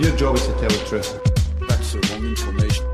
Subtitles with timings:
[0.00, 1.20] Your job is to tell the truth.
[1.68, 2.86] That's the wrong information.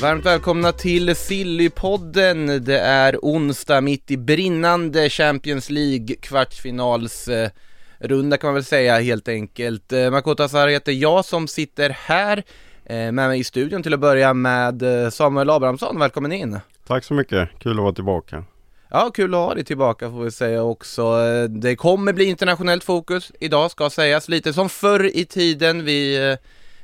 [0.00, 2.64] Varmt välkomna till Sillypodden.
[2.64, 7.50] Det är onsdag mitt i brinnande Champions League kvartsfinalsrunda
[7.98, 9.92] runda kan man väl säga helt enkelt.
[9.92, 12.42] Eh, Makoto Asar heter jag som sitter här
[12.84, 15.98] eh, med mig i studion till att börja med eh, Samuel Abrahamsson.
[15.98, 16.60] Välkommen in!
[16.86, 18.44] Tack så mycket, kul att vara tillbaka.
[18.90, 21.02] Ja, kul att ha dig tillbaka får vi säga också.
[21.02, 25.84] Eh, Det kommer bli internationellt fokus idag ska sägas, lite som förr i tiden.
[25.84, 26.36] Vi eh,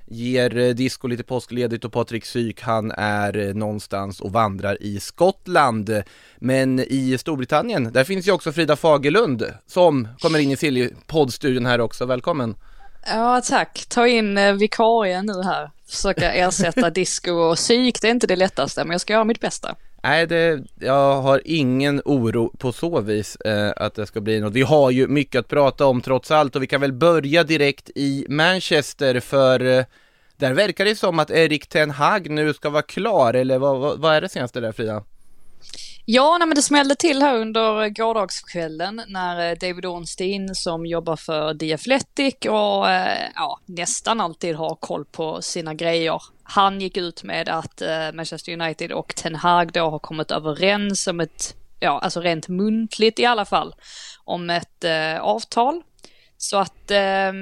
[0.07, 6.03] ger eh, disco lite påskledigt och Patrik Syk han är någonstans och vandrar i Skottland.
[6.39, 11.81] Men i Storbritannien, där finns ju också Frida Fagerlund som kommer in i poddstudion här
[11.81, 12.07] också.
[12.07, 12.55] Välkommen!
[13.07, 13.85] Ja, tack.
[13.89, 15.71] Ta in vikarien nu här.
[15.89, 18.01] Försöka ersätta disco och psyk.
[18.01, 19.77] Det är inte det lättaste, men jag ska göra mitt bästa.
[20.05, 24.53] Nej, det, jag har ingen oro på så vis eh, att det ska bli något.
[24.53, 27.91] Vi har ju mycket att prata om trots allt och vi kan väl börja direkt
[27.95, 29.85] i Manchester för eh,
[30.37, 33.99] där verkar det som att Erik Ten Hag nu ska vara klar, eller vad, vad,
[33.99, 35.03] vad är det senaste där Frida?
[36.07, 41.17] Ja, nej, men det smällde till här under gårdagskvällen när eh, David Ornstein som jobbar
[41.17, 46.23] för The Athletic och eh, ja, nästan alltid har koll på sina grejer.
[46.43, 51.07] Han gick ut med att eh, Manchester United och Ten Hag då har kommit överens
[51.07, 53.75] om ett, ja, alltså rent muntligt i alla fall,
[54.25, 55.83] om ett eh, avtal.
[56.37, 57.33] Så att eh,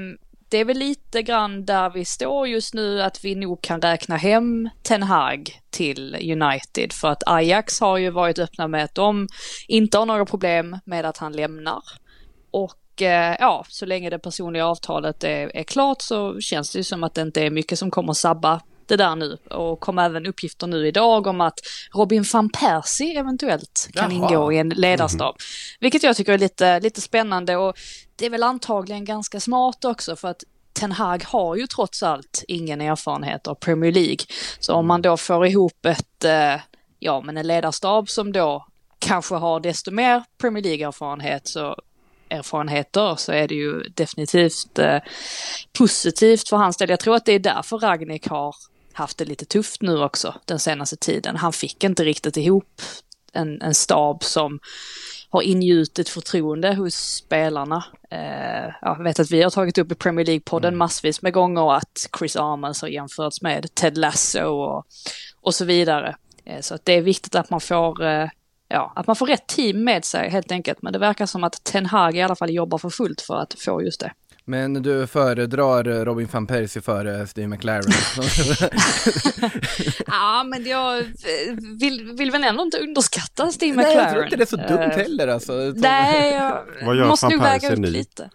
[0.52, 4.16] det är väl lite grann där vi står just nu, att vi nog kan räkna
[4.16, 6.92] hem Ten Hag till United.
[6.92, 9.28] För att Ajax har ju varit öppna med att de
[9.68, 11.82] inte har några problem med att han lämnar.
[12.50, 16.84] Och eh, ja, så länge det personliga avtalet är, är klart så känns det ju
[16.84, 19.38] som att det inte är mycket som kommer sabba det där nu.
[19.50, 21.58] Och kom även uppgifter nu idag om att
[21.94, 24.30] Robin van Persie eventuellt kan Jaha.
[24.30, 25.36] ingå i en ledarstab.
[25.80, 27.76] Vilket jag tycker är lite, lite spännande och
[28.16, 32.44] det är väl antagligen ganska smart också för att Ten Hag har ju trots allt
[32.48, 34.26] ingen erfarenhet av Premier League.
[34.60, 36.60] Så om man då får ihop ett, eh,
[36.98, 38.66] ja men en ledarstab som då
[38.98, 41.76] kanske har desto mer Premier League-erfarenhet så
[42.30, 44.98] erfarenheter så är det ju definitivt eh,
[45.78, 46.90] positivt för hans del.
[46.90, 48.54] Jag tror att det är därför Ragnik har
[48.96, 51.36] haft det lite tufft nu också den senaste tiden.
[51.36, 52.82] Han fick inte riktigt ihop
[53.32, 54.60] en, en stab som
[55.30, 57.84] har ingjutit förtroende hos spelarna.
[58.10, 62.08] Eh, jag vet att vi har tagit upp i Premier League-podden massvis med gånger att
[62.18, 64.86] Chris Armas har jämförts med Ted Lasso och,
[65.40, 66.16] och så vidare.
[66.44, 68.28] Eh, så att det är viktigt att man får eh,
[68.74, 70.82] Ja, att man får rätt team med sig helt enkelt.
[70.82, 73.54] Men det verkar som att Ten Hag i alla fall jobbar för fullt för att
[73.58, 74.12] få just det.
[74.44, 77.82] Men du föredrar Robin van Persie före Steve McLaren?
[80.06, 81.04] Ja, men jag
[81.80, 84.04] vill, vill väl ändå inte underskatta Steve Nej, McLaren.
[84.04, 85.52] jag tror inte det är så dumt Eh, heller alltså.
[85.76, 88.30] Nej, jag Vad gör måste nog väga upp lite.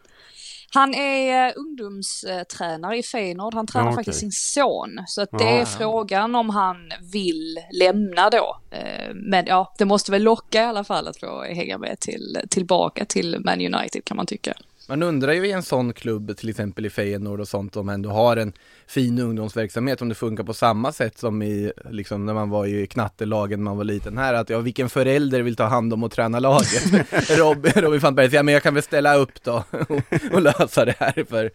[0.73, 3.53] Han är uh, ungdomstränare i Feyenoord.
[3.53, 3.95] Han tränar Ja, okej.
[4.06, 4.89] faktiskt sin son.
[5.07, 5.50] Så att det Ja.
[5.50, 6.75] är frågan om han
[7.12, 8.57] vill lämna då.
[8.72, 12.38] Eh, men ja, det måste väl locka i alla fall att få hänga med till,
[12.50, 14.54] tillbaka till Man United kan man tycka.
[14.89, 18.10] Man undrar ju i en sån klubb, till exempel i Feyenoord och sånt, om ändå
[18.10, 18.54] har en
[18.88, 22.88] fin ungdomsverksamhet, om det funkar på samma sätt som i, liksom när man var i
[22.88, 26.12] knattelagen när man var liten här, att ja, vilken förälder vill ta hand om och
[26.12, 26.84] träna laget?
[27.38, 30.86] Robin, Robin van Persie, ja men jag kan väl ställa upp då och, och lösa
[30.86, 31.51] det här för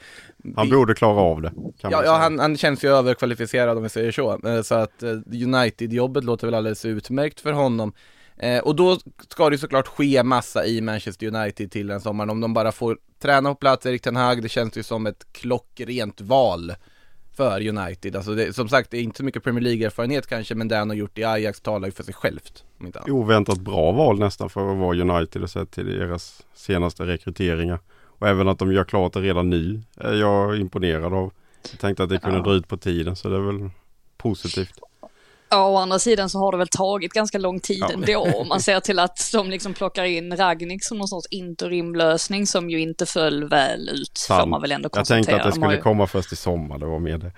[0.57, 1.51] Han borde klara av det.
[1.81, 4.49] Kan Ja, ja han, han känns ju överkvalificerad om vi säger så.
[4.49, 7.93] Eh, Så att eh, United-jobbet låter väl alldeles utmärkt för honom.
[8.43, 8.99] Eh, och då
[9.29, 12.31] ska det ju såklart ske massa i Manchester United till den sommaren.
[12.31, 15.27] Om de bara får träna på plats, Erik Ten Hag, det känns ju som ett
[15.33, 16.73] klockrent val
[17.37, 18.17] för United.
[18.17, 20.89] Alltså det, som sagt, det är inte så mycket Premier League-erfarenhet kanske, men det han
[20.91, 22.65] har gjort i Ajax talar ju för sig självt.
[22.81, 23.01] Om inte.
[23.11, 27.79] Oväntat bra val nästan för att vara United och sett till deras senaste rekryteringar.
[28.05, 31.33] Och även att de gör klart det redan nu är jag imponerad av.
[31.71, 32.45] Jag tänkte att det kunde Ja.
[32.45, 33.71] dra ut på tiden så det är väl
[34.17, 34.75] positivt.
[35.53, 37.91] Ja, å andra sidan så har det väl tagit ganska lång tid Ja.
[37.95, 38.21] ändå.
[38.41, 42.71] Om man ser till att de liksom plockar in Ragnik som någon sorts interimlösning som
[42.71, 44.25] ju inte föll väl ut.
[44.29, 46.87] Får man väl ändå Jag tänkte att det skulle ju- komma först i sommar, det
[46.87, 47.33] var mer det.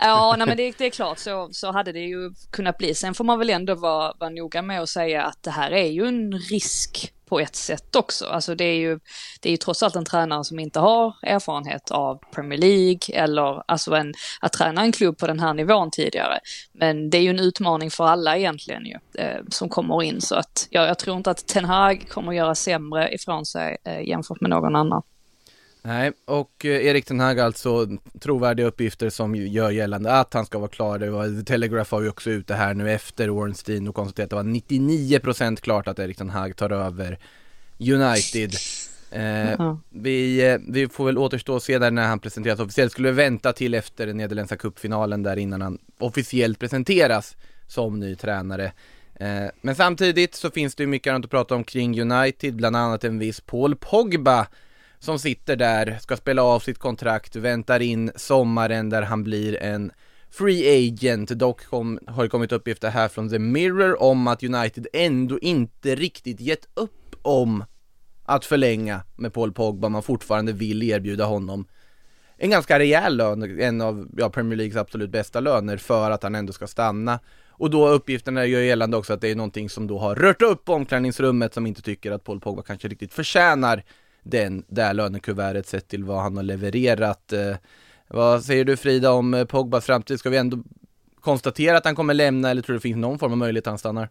[0.00, 2.94] Ja, nej, men det, det är klart, så, så hade det ju kunnat bli.
[2.94, 5.86] Sen får man väl ändå vara, vara noga med att säga att det här är
[5.90, 8.26] ju en risk på ett sätt också.
[8.26, 8.98] Alltså det är ju,
[9.40, 13.62] det är ju trots allt en tränare som inte har erfarenhet av Premier League eller
[13.70, 16.38] alltså en, att träna en klubb på den här nivån tidigare.
[16.72, 20.20] Men det är ju en utmaning för alla egentligen ju, eh, som kommer in.
[20.20, 24.08] Så att jag, jag tror inte att Ten Hag kommer göra sämre ifrån sig eh,
[24.08, 25.02] jämfört med någon annan.
[25.86, 27.86] Nej, och eh, Erik Ten Hag alltså
[28.20, 30.98] trovärdiga uppgifter som gör gällande att han ska vara klar.
[30.98, 34.36] Det var, Telegraph har ju också ute här nu efter Ornstein och konstaterat att det
[34.36, 37.18] var 99% klart att Erik Ten Hag tar över
[37.78, 38.54] United.
[39.10, 42.92] Eh, vi, eh, vi får väl återstå och se där när han presenteras officiellt.
[42.92, 47.36] Skulle vänta till efter den nederländska cupfinalen där innan han officiellt presenteras
[47.66, 48.72] som ny tränare.
[49.14, 52.76] Eh, men samtidigt så finns det ju mycket annat att prata om kring United, bland
[52.76, 54.46] annat en viss Paul Pogba
[54.98, 59.92] som sitter där, ska spela av sitt kontrakt, väntar in sommaren där han blir en
[60.30, 61.30] free agent.
[61.30, 65.94] Dock kom, har det kommit uppgifter här från The Mirror om att United ändå inte
[65.94, 67.64] riktigt gett upp om
[68.24, 71.66] att förlänga med Paul Pogba, man fortfarande vill erbjuda honom
[72.38, 76.34] en ganska rejäl lön, en av ja, Premier Leagues absolut bästa löner för att han
[76.34, 77.20] ändå ska stanna.
[77.48, 80.68] Och då uppgifterna gör gällande också att det är någonting som då har rört upp
[80.68, 83.84] omklädningsrummet som inte tycker att Paul Pogba kanske riktigt förtjänar
[84.30, 87.32] den där lönekuvertet sett till vad han har levererat.
[87.32, 87.56] Eh,
[88.08, 90.18] vad säger du Frida om eh, Pogbas framtid?
[90.18, 90.58] Ska vi ändå
[91.20, 93.70] konstatera att han kommer lämna eller tror du det finns någon form av möjlighet att
[93.70, 94.08] han stannar?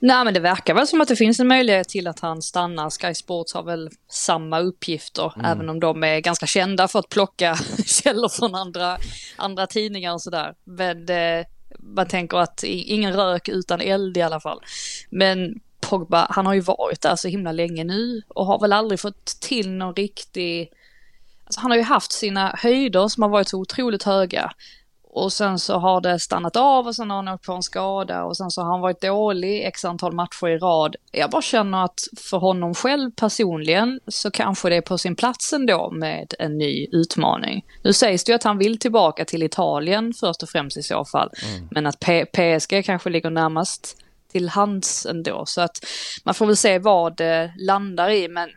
[0.00, 2.90] Nej, men det verkar väl som att det finns en möjlighet till att han stannar.
[2.90, 7.56] Sky Sports har väl samma uppgifter, även om de är ganska kända för att plocka
[7.86, 8.98] källor från andra,
[9.36, 10.54] andra tidningar och sådär.
[10.64, 11.46] Men eh,
[11.78, 14.60] man tänker att ingen rök utan eld i alla fall.
[15.10, 19.00] Men Pogba, han har ju varit där så himla länge nu och har väl aldrig
[19.00, 20.72] fått till någon riktig...
[21.44, 24.52] Alltså han har ju haft sina höjder som har varit så otroligt höga.
[25.10, 28.24] Och sen så har det stannat av och sen har han åkt på en skada
[28.24, 30.96] och sen så har han varit dålig x antal matcher i rad.
[31.12, 35.52] Jag bara känner att för honom själv personligen så kanske det är på sin plats
[35.52, 37.64] ändå med en ny utmaning.
[37.82, 41.04] Nu sägs det ju att han vill tillbaka till Italien först och främst i så
[41.04, 41.30] fall.
[41.70, 43.96] Men att P- PSG kanske ligger närmast
[44.28, 45.46] till hands ändå.
[45.46, 45.78] Så att
[46.24, 48.50] man får väl se vad det landar i men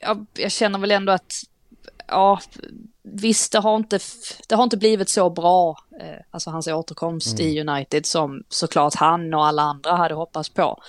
[0.00, 1.32] jag, jag känner väl ändå att
[2.08, 2.40] ja,
[3.02, 3.98] visst, det har inte,
[4.48, 9.34] det har inte blivit så bra, eh, alltså hans återkomst i United som såklart han
[9.34, 10.82] och alla andra hade hoppats på.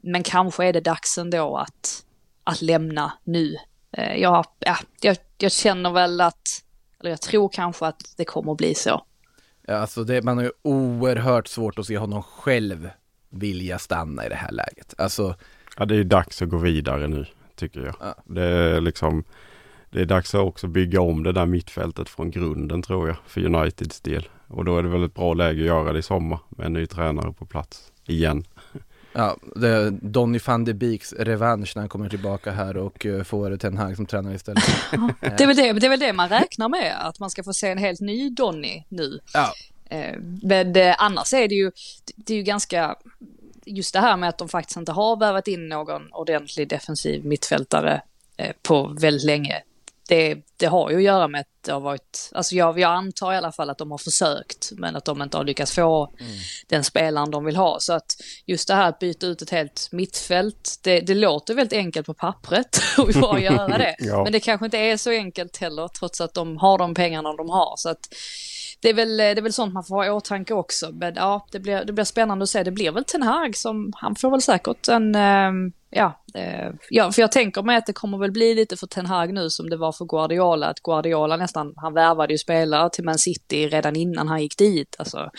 [0.00, 2.04] Men kanske är det dags ändå att,
[2.44, 3.56] att lämna nu.
[3.92, 6.62] Eh, jag, ja, jag, jag känner väl att,
[7.00, 9.02] eller jag tror kanske att det kommer att bli så.
[9.66, 12.90] Ja, alltså det, man har ju oerhört svårt att se honom själv
[13.36, 14.94] vilja stanna i det här läget.
[14.98, 15.36] Alltså,
[15.78, 17.94] Ja, det är dags att gå vidare nu, tycker jag.
[18.00, 18.14] Ja.
[18.24, 19.24] Det är liksom
[19.90, 23.44] Det är dags att också bygga om det där mittfältet från grunden tror jag, för
[23.44, 24.28] Uniteds del.
[24.48, 26.72] Och då är det väl ett bra läge att göra det i sommar med en
[26.72, 28.44] ny tränare på plats igen.
[29.12, 33.56] ja, det, Donny van de Beeks revansch när han kommer tillbaka här och uh, får
[33.56, 34.64] Ten Hag som tränare istället.
[35.20, 37.52] Det är, väl det, det är väl det man räknar med, att man ska få
[37.52, 39.18] se en helt ny Donny nu.
[39.34, 41.70] Ja, Eh, Eh, men eh, annars är det ju,
[42.16, 42.96] det är ju ganska,
[43.66, 48.02] just det här med att de faktiskt inte har värvat in någon ordentlig defensiv mittfältare
[48.36, 49.62] eh, på väldigt länge.
[50.08, 53.32] Det, det har ju att göra med att det har varit, alltså jag, jag antar
[53.32, 56.12] i alla fall att de har försökt, men att de inte har lyckats få
[56.68, 57.76] den spelaren de vill ha.
[57.80, 58.06] Så att
[58.46, 62.14] just det här att byta ut ett helt mittfält, det, det låter väldigt enkelt på
[62.14, 63.96] pappret och bara göra det.
[64.06, 64.24] Ja.
[64.24, 67.50] Men det kanske inte är så enkelt heller, trots att de har de pengarna de
[67.50, 67.74] har.
[67.76, 68.08] Så att
[68.80, 70.92] det är, väl, det är väl sånt man får ha i åtanke också.
[70.92, 72.62] Men ja, det blir, det blir spännande att se.
[72.62, 77.12] Det blir väl Ten Hag som, han får väl säkert en, ehm, ja, eh, ja,
[77.12, 79.70] för jag tänker mig att det kommer väl bli lite för Ten Hag nu som
[79.70, 80.66] det var för Guardiola.
[80.66, 84.96] Att Guardiola nästan, han värvade ju spelare till Man City redan innan han gick dit.
[84.98, 85.30] Alltså.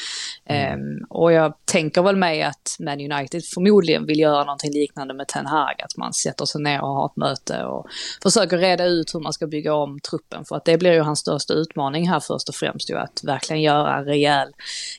[0.46, 5.28] Ehm, och jag tänker väl mig att Man United förmodligen vill göra någonting liknande med
[5.28, 5.82] Ten Hag.
[5.82, 7.86] Att man sätter sig ner och har ett möte och
[8.24, 10.46] försöker reda ut hur man ska bygga om truppen.
[10.46, 13.62] För att det blir ju hans största utmaning här först och främst ju att verkligen
[13.62, 14.52] göra en rejäl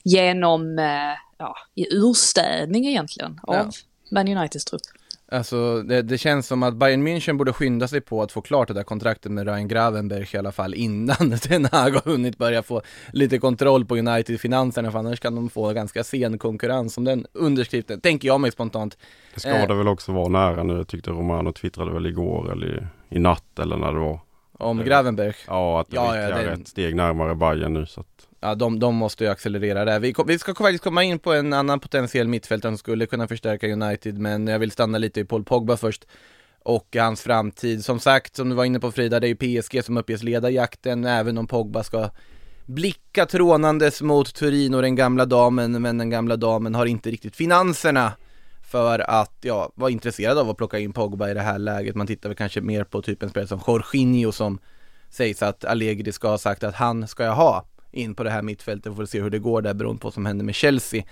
[0.05, 3.71] genom, eh, ja, i urstädning egentligen av Ja.
[4.11, 4.83] Man Uniteds trupp.
[5.31, 8.69] Alltså det, det känns som att Bayern München borde skynda sig på att få klart
[8.69, 12.63] det där kontraktet med Ryan Gravenberg i alla fall innan Ten Hag har hunnit börja
[12.63, 12.83] få
[13.13, 18.01] lite kontroll på United-finanserna för annars kan de få ganska sen konkurrens om den underskriften,
[18.01, 18.99] tänker jag mig spontant.
[19.35, 19.77] Det ska Eh.
[19.77, 20.75] väl också vara nära nu.
[20.77, 24.21] Jag tyckte Romano twittrade väl igår eller i, i natt eller när det var.
[24.59, 24.85] Om.
[24.85, 28.28] Gravenberg, Ja, att det Ja, är ja, den- ett steg närmare Bayern nu så att
[28.41, 30.01] ja de, de måste ju accelerera där.
[30.01, 33.73] Vi, vi ska faktiskt komma in på en annan potentiell mittfältare som skulle kunna förstärka
[33.73, 36.07] United, men jag vill stanna lite i Paul Pogba först.
[36.63, 37.85] Och hans framtid.
[37.85, 40.51] Som sagt, som du var inne på Frida, det är ju PSG som uppges leda
[40.51, 42.11] jakten, även om Pogba ska
[42.67, 47.37] blicka trånandes mot Turin och den gamla damen, men den gamla damen har inte riktigt
[47.37, 48.13] finanserna
[48.63, 51.95] för att, ja, vara intresserad av att plocka in Pogba i det här läget.
[51.95, 54.59] Man tittar väl kanske mer på typ en spelare som Jorginho som
[55.11, 58.43] sägs att Allegri ska ha sagt att han ska jag ha in på det här
[58.43, 61.03] mittfältet, får se hur det går där beroende på vad som händer med Chelsea.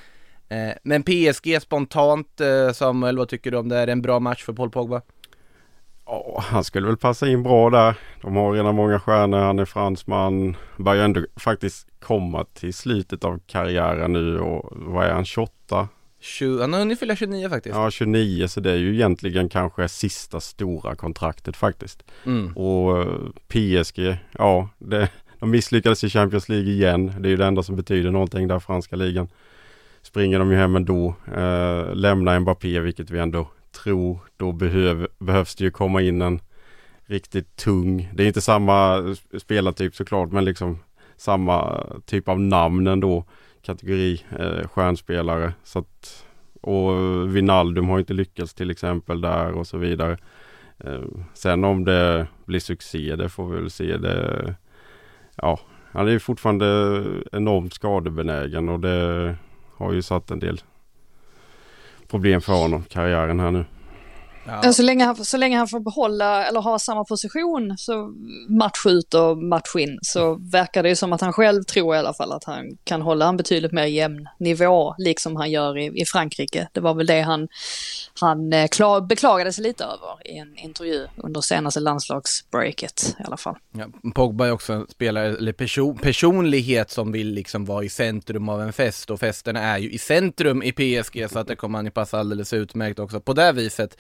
[0.49, 3.79] Eh, men PSG spontant, eh, Samuel, vad tycker du om det?
[3.79, 5.03] Är det en bra match för Paul Pogba?
[6.07, 7.95] Ja, han skulle väl passa in bra där.
[8.23, 9.39] De har redan många stjärnor.
[9.39, 10.57] Han är fransman.
[10.77, 15.89] Börjar ändå faktiskt komma till slutet av karriären nu och vad är han, 28?
[16.21, 17.77] 20, han har hunnit fylla 29 faktiskt.
[17.77, 22.05] Ja, 29 så det är ju egentligen kanske sista stora kontraktet faktiskt.
[22.27, 22.57] Mm.
[22.57, 23.09] Och eh,
[23.49, 27.13] PSG, ja, det, de misslyckades i Champions League igen.
[27.19, 29.29] Det är ju det enda som betyder någonting där, franska ligan.
[30.03, 31.15] Springer de ju hem ändå.
[31.37, 34.19] Eh, lämnar Mbappé, vilket vi ändå tror.
[34.37, 36.41] Då behöv, behövs det ju komma in en
[37.07, 38.11] riktigt tung.
[38.15, 39.03] Det är inte samma
[39.39, 40.79] spelartyp såklart, men liksom
[41.17, 43.25] samma typ av namn ändå.
[43.63, 45.53] Kategori eh, stjärnspelare.
[45.65, 46.27] Så att,
[46.61, 46.91] och
[47.37, 50.19] Vinaldum har inte lyckats till exempel där och så vidare.
[50.79, 51.03] Eh,
[51.35, 53.97] sen om det blir succé, det får vi väl se.
[53.97, 54.55] Det,
[55.37, 55.61] ja,
[55.93, 57.03] han är fortfarande
[57.33, 59.35] enormt skadebenägen och det
[59.77, 60.61] har ju satt en del
[62.09, 63.65] problem för honom, karriären här nu.
[64.47, 68.13] Ja, så, länge han, så länge han får behålla eller ha samma position, så
[68.49, 71.99] match ut och match in, så verkar det ju som att han själv tror i
[71.99, 76.01] alla fall att han kan hålla en betydligt mer jämn nivå, liksom han gör i,
[76.01, 76.69] i Frankrike.
[76.73, 77.49] Det var väl det han,
[78.21, 83.37] han eh, klar, beklagade sig lite över i en intervju under senaste landslagsbreaket i alla
[83.37, 83.57] fall.
[83.73, 88.49] Ja, Pogba är också en spelare, eller person, personlighet som vill liksom vara i centrum
[88.49, 91.79] av en fest och festerna är ju i centrum i PSG så att det kommer
[91.79, 93.97] han ju passa alldeles utmärkt också på det viset.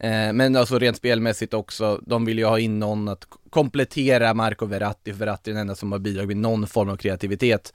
[0.00, 4.66] Eh, men alltså rent spelmässigt också, de vill ju ha in någon att komplettera Marco
[4.66, 7.72] Verratti, för Verratti är den enda som har bidragit med någon form av kreativitet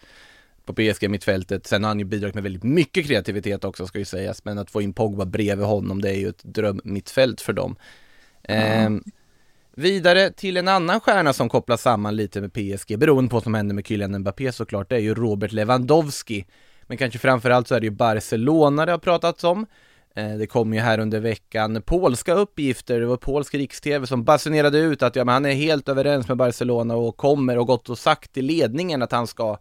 [0.66, 1.68] på PSG mittfältet.
[1.68, 4.72] Sen har han ju bidragit med väldigt mycket kreativitet också ska ju sägas, men att
[4.72, 7.76] få in Pogba bredvid honom, det är ju ett drömmittfält för dem.
[8.44, 8.90] Eh,
[9.76, 13.54] Vidare till en annan stjärna som kopplas samman lite med PSG, beroende på vad som
[13.54, 16.46] händer med Kylian Mbappé såklart, det är ju Robert Lewandowski.
[16.82, 19.66] Men kanske framförallt så är det ju Barcelona det har pratats om.
[20.16, 24.78] Eh, det kom ju här under veckan polska uppgifter, det var polsk riks-tv som basunerade
[24.78, 27.98] ut att ja, men han är helt överens med Barcelona och kommer och gått och
[27.98, 29.58] sagt till ledningen att han ska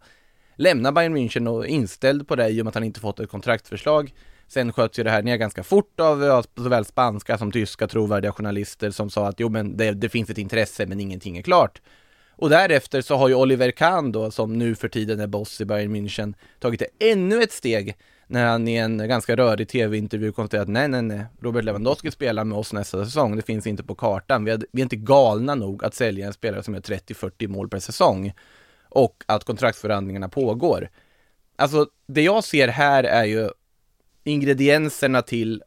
[0.55, 3.29] lämna Bayern München och inställd på det i och med att han inte fått ett
[3.29, 4.13] kontraktförslag.
[4.47, 8.91] Sen sköts ju det här ner ganska fort av såväl spanska som tyska trovärdiga journalister
[8.91, 11.81] som sa att jo men det, det finns ett intresse men ingenting är klart.
[12.35, 15.65] Och därefter så har ju Oliver Kahn då, som nu för tiden är boss i
[15.65, 17.95] Bayern München, tagit det ännu ett steg
[18.27, 22.43] när han i en ganska rörig tv-intervju konstaterade att nej, nej, nej, Robert Lewandowski spelar
[22.43, 24.45] med oss nästa säsong, det finns inte på kartan.
[24.45, 27.69] Vi är, vi är inte galna nog att sälja en spelare som gör 30-40 mål
[27.69, 28.33] per säsong
[28.89, 30.89] och att kontraktsförhandlingarna pågår.
[31.55, 33.49] Alltså, det jag ser här är ju
[34.23, 35.63] ingredienserna till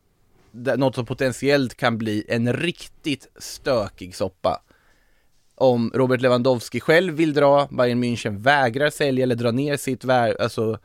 [0.51, 4.63] något som potentiellt kan bli en riktigt stökig soppa.
[5.55, 10.37] Om Robert Lewandowski själv vill dra, Bayern München vägrar sälja eller dra ner sitt värde,
[10.41, 10.79] alltså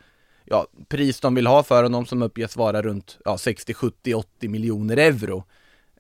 [0.46, 4.48] ja, pris de vill ha för honom som uppges vara runt ja, 60, 70, 80
[4.48, 5.44] miljoner euro.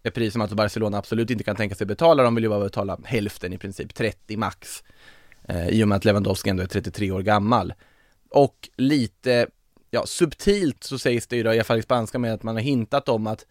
[0.04, 2.64] Ett pris som alltså Barcelona absolut inte kan tänka sig betala, de vill ju bara
[2.64, 4.84] betala hälften i princip, 30 max.
[5.44, 7.74] Eh, I och med att Lewandowski ändå är 33 år gammal.
[8.30, 9.48] Och lite,
[9.90, 12.56] ja subtilt så sägs det ju då, i alla fall i spanska med att man
[12.56, 13.46] har hintat om att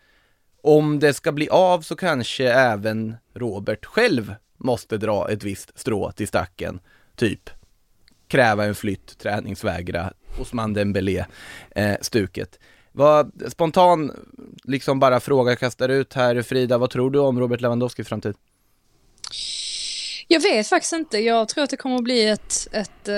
[0.62, 6.12] om det ska bli av så kanske även Robert själv måste dra ett visst strå
[6.12, 6.80] till stacken.
[7.16, 7.50] Typ
[8.28, 11.24] kräva en flytt, träningsvägra, Osman Dembélé
[11.70, 12.58] eh, stuket.
[12.92, 14.12] Vad, spontan,
[14.64, 18.34] liksom bara fråga kastar ut här, Frida, vad tror du om Robert Lewandowskis framtid?
[20.28, 21.18] Jag vet faktiskt inte.
[21.18, 23.14] Jag tror att det kommer att bli ett, ett eh,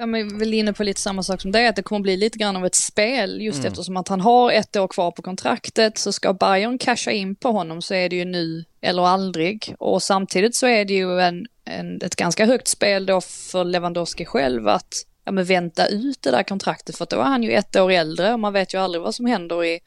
[0.00, 2.16] jag är väl inne på lite samma sak som det, att det kommer att bli
[2.16, 5.98] lite grann av ett spel just eftersom att han har ett år kvar på kontraktet
[5.98, 10.02] så ska Bayern casha in på honom så är det ju nu eller aldrig och
[10.02, 14.68] samtidigt så är det ju en, en, ett ganska högt spel då för Lewandowski själv
[14.68, 17.76] att ja, men vänta ut det där kontraktet för att då är han ju ett
[17.76, 19.80] år äldre och man vet ju aldrig vad som händer i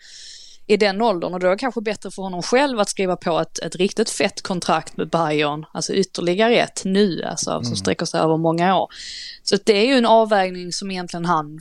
[0.68, 3.40] i den åldern och då är det kanske bättre för honom själv att skriva på
[3.40, 7.64] ett, ett riktigt fett kontrakt med Bayern, alltså ytterligare ett nu, alltså Mm.
[7.64, 8.88] som sträcker sig över många år.
[9.44, 11.60] Så det är ju en avvägning som egentligen han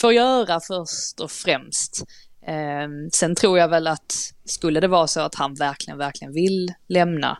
[0.00, 2.04] får göra först och främst.
[2.46, 4.12] Eh, sen tror jag väl att
[4.44, 7.38] skulle det vara så att han verkligen, verkligen vill lämna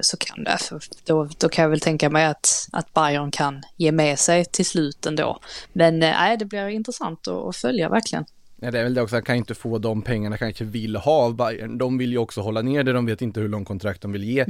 [0.00, 3.62] så kan det, för då, då kan jag väl tänka mig att, att Bayern kan
[3.76, 5.38] ge med sig till slut ändå.
[5.72, 8.24] Men eh, nej, det blir intressant att, att följa verkligen.
[8.60, 11.12] Ja, det är väl det också, han kan inte få de pengarna kanske vill ha
[11.12, 11.78] av Bayern.
[11.78, 14.24] De vill ju också hålla ner det, de vet inte hur lång kontrakt de vill
[14.24, 14.40] ge.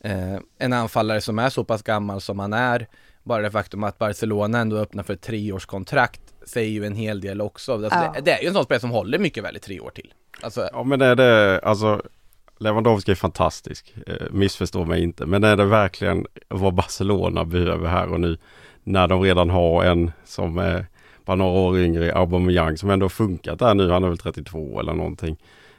[0.00, 2.88] Eh, en anfallare som är så pass gammal som han är,
[3.22, 7.40] bara det faktum att Barcelona ändå öppnar för ett treårskontrakt säger ju en hel del
[7.40, 7.72] också.
[7.72, 8.12] Alltså, Ja.
[8.14, 10.12] det, det är ju en sån spelare som håller mycket väl i tre år till.
[10.40, 12.02] Alltså, Ja men är det, alltså
[12.58, 15.26] Lewandowski är fantastisk, eh, missförstå mig inte.
[15.26, 18.38] Men är det verkligen vad Barcelona behöver här och nu?
[18.82, 20.86] När de redan har en som är
[21.24, 23.90] bara några år yngre, Aubameyang, som ändå funkat där nu.
[23.90, 25.36] Han är väl 32 eller någonting.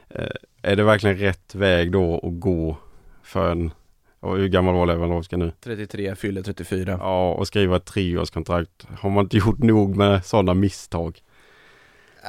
[0.08, 0.26] Eh,
[0.62, 2.76] är det verkligen rätt väg då att gå
[3.22, 3.70] för en,
[4.20, 5.52] och hur gammal var Lewandowski nu?
[5.60, 6.98] 33, fyller 34.
[7.00, 8.86] Ja, och skriva ett treårskontrakt.
[8.98, 11.22] Har man inte gjort nog med sådana misstag?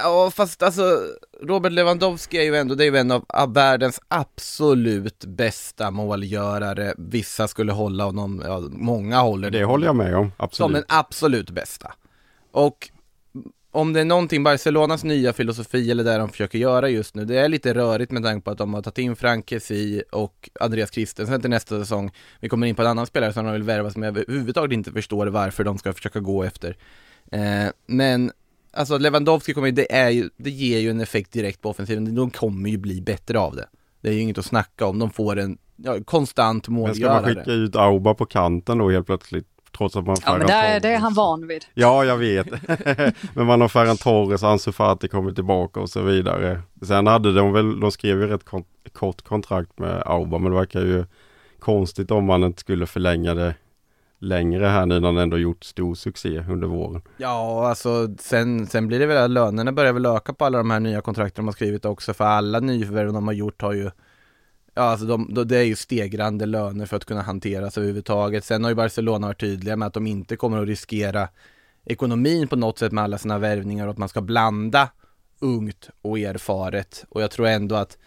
[0.04, 1.00] Ja fast alltså
[1.41, 6.94] Robert Lewandowski är ju ändå, det är ju en av världens absolut bästa målgörare.
[6.98, 10.74] Vissa skulle hålla honom, ja, många håller Det håller jag med om, som absolut.
[10.74, 11.94] den absolut bästa.
[12.51, 12.89] Och
[13.72, 17.39] om det är någonting Barcelonas nya filosofi eller det de försöker göra just nu, det
[17.39, 20.91] är lite rörigt med tanke på att de har tagit in Frank Kessie och Andreas
[20.91, 22.12] Christensen till nästa säsong.
[22.39, 24.91] Vi kommer in på en annan spelare som de vill värva som jag överhuvudtaget inte
[24.91, 26.77] förstår varför de ska försöka gå efter.
[27.32, 28.32] Eh, men
[28.77, 32.15] alltså Lewandowski kommer ju, det är ju, det ger ju en effekt direkt på offensiven,
[32.15, 33.67] de kommer ju bli bättre av det.
[34.01, 37.22] Det är ju inget att snacka om, de får en ja, konstant Men ska målgörare.
[37.22, 39.48] man skicka ut Auba på kanten då helt plötsligt?
[39.77, 41.65] Trots att man Ja, men det är, det är han van vid.
[41.74, 42.48] Ja, jag vet.
[43.36, 46.62] men man har Ferran Torres, Ansu Fati kommer tillbaka och så vidare.
[46.81, 48.46] Sen hade de väl, de skrev ju rätt
[48.93, 51.05] kort kontrakt med Auba, men det verkar ju
[51.60, 53.55] konstigt om man inte skulle förlänga det
[54.19, 57.01] längre här nu när han ändå gjort stor succé under våren.
[57.17, 60.71] Ja, alltså sen, sen blir det väl att lönerna börjar väl öka på alla de
[60.71, 63.91] här nya kontrakten de har skrivit också för alla nyförvärv de har gjort har ju
[64.77, 68.44] Ja alltså de, de, det är ju stegrande löner för att kunna hanteras överhuvudtaget.
[68.44, 71.27] Sen har ju Barcelona varit tydliga med att de inte kommer att riskera
[71.85, 74.89] ekonomin på något sätt med alla sina värvningar och att man ska blanda
[75.39, 77.05] ungt och erfaret.
[77.09, 77.98] Och jag tror ändå att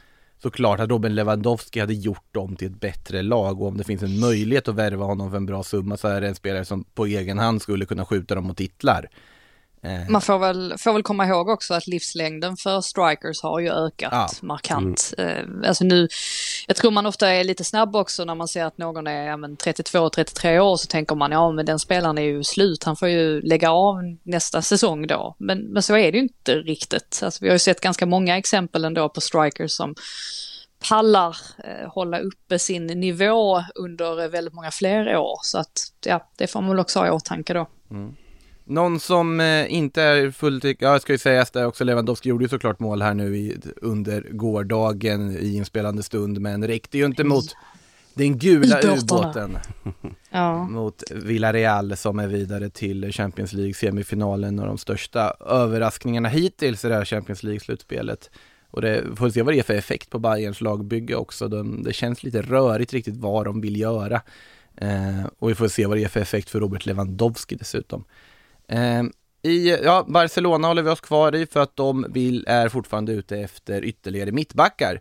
[0.43, 4.03] såklart att Robin Lewandowski hade gjort dem till ett bättre lag och om det finns
[4.03, 6.85] en möjlighet att värva honom för en bra summa så är det en spelare som
[6.85, 9.09] på egen hand skulle kunna skjuta dem mot titlar.
[9.83, 13.71] Eh, Man får väl, får väl komma ihåg också att livslängden för strikers har ju
[13.73, 14.29] ökat Ja.
[14.43, 15.15] markant.
[15.19, 16.09] Eh, alltså nu,
[16.67, 19.37] jag tror man ofta är lite snabb också när man ser att någon är ja,
[19.37, 23.09] men 32-33 år så tänker man ja men den spelaren är ju slut, han får
[23.09, 25.35] ju lägga av nästa säsong då.
[25.39, 27.21] Men, men så är det ju inte riktigt.
[27.25, 29.95] Alltså, vi har ju sett ganska många exempel ändå på strikers som
[30.89, 35.39] pallar eh, hålla uppe sin nivå under väldigt många fler år.
[35.43, 35.73] Så att
[36.07, 37.67] ja, det får man väl också ha i åtanke då.
[38.71, 42.45] Någon som eh, inte är fullt, ja jag ska ju sägas där också, Lewandowski gjorde
[42.45, 47.25] ju såklart mål här nu i, under gårdagen i inspelande stund, men räckte ju inte
[47.25, 47.45] mot
[48.15, 49.59] den gula ubåten
[50.31, 50.65] Ja.
[50.65, 56.89] mot Villarreal som är vidare till Champions League semifinalen och de största överraskningarna hittills i
[56.89, 58.31] det här Champions League-slutspelet.
[58.71, 61.49] Och det får vi se vad det är för effekt på Bayerns lagbygge också.
[61.49, 64.23] De, det känns lite rörigt riktigt vad de vill göra.
[64.77, 68.05] Eh, och vi får se vad det är för effekt för Robert Lewandowski dessutom.
[68.71, 69.03] Eh,
[69.43, 73.39] I ja, Barcelona håller vi oss kvar i för att de vill, är fortfarande ute
[73.39, 75.01] efter ytterligare mittbackar.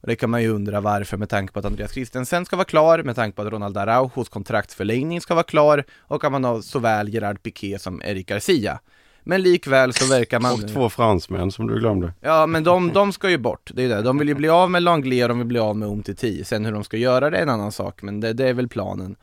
[0.00, 2.64] Och det kan man ju undra varför med tanke på att Andreas Christensen ska vara
[2.64, 6.60] klar, med tanke på att Ronald Araujos kontraktsförlängning ska vara klar och att man har
[6.60, 8.80] såväl Gerard Piqué som Eric Garcia.
[9.28, 10.52] Men likväl så verkar man...
[10.52, 12.12] Och två fransmän som du glömde.
[12.20, 13.70] Ja, men de, de ska ju bort.
[13.74, 14.02] Det är det.
[14.02, 16.44] De vill ju bli av med Langley och de vill bli av med Umtiti.
[16.44, 18.68] Sen hur de ska göra det är en annan sak, men det, det är väl
[18.68, 19.16] planen.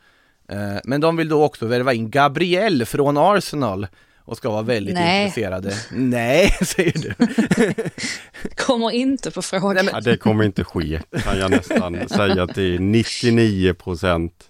[0.48, 3.86] Eh, men de vill då också värva in Gabriel från Arsenal
[4.26, 5.24] och ska vara väldigt Nej.
[5.24, 5.74] intresserade.
[5.92, 7.14] Nej, säger du.
[8.56, 9.88] Kommer inte på frågan.
[9.92, 14.48] Ja, det kommer inte ske, kan jag nästan säga till 99 procent.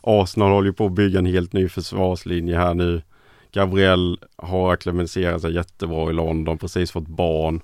[0.00, 3.02] Arsenal håller på att bygga en helt ny försvarslinje här nu.
[3.52, 7.60] Gabriel har acklimatiserat sig jättebra i London, precis fått barn.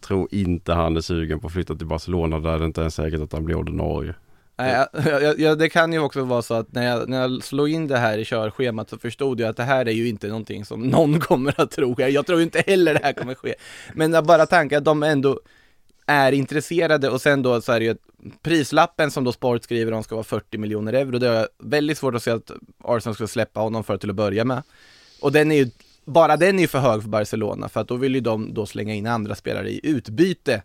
[0.00, 3.20] Tror inte han är sugen på att flytta till Barcelona där det inte är säkert
[3.20, 4.14] att han blir ordinarie.
[4.58, 7.70] Nej, jag, jag, det kan ju också vara så att när jag, när jag slog
[7.70, 10.64] in det här i körschemat så förstod jag att det här är ju inte någonting
[10.64, 11.94] som någon kommer att tro.
[11.98, 13.54] Jag, tror inte heller det här kommer ske.
[13.94, 15.40] Men bara tanken att de ändå
[16.06, 17.96] är intresserade och sen då så är det ju
[18.42, 21.18] prislappen som då Sport skriver om ska vara 40 miljoner euro.
[21.18, 22.50] Det är väldigt svårt att se att
[22.84, 24.62] Arsenal ska släppa honom för till att börja med.
[25.20, 25.70] Och den är ju
[26.04, 28.66] bara den är ju för hög för Barcelona för att då vill ju de då
[28.66, 30.62] slänga in andra spelare i utbyte.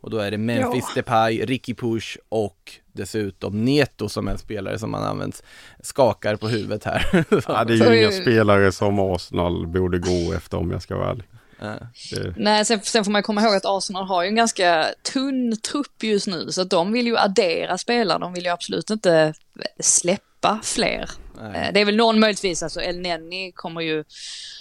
[0.00, 4.90] Och då är det Memphis Depay, Ricky Push och dessutom Neto som en spelare som
[4.90, 5.42] man använt
[5.82, 7.24] skakar på huvudet här.
[7.48, 11.10] Ja, det är ju inga spelare som Arsenal borde gå efter om jag ska vara
[11.10, 11.24] ärlig.
[11.60, 11.74] Ja.
[12.12, 15.56] Det, Nej, sen, sen får man komma ihåg att Arsenal har ju en ganska tunn
[15.70, 19.34] trupp just nu, så att de vill ju addera spelare, de vill ju absolut inte
[19.80, 21.10] släppa fler.
[21.40, 21.66] Nej.
[21.66, 24.04] Eh, Det är väl någon möjligtvis, alltså El Neni kommer ju,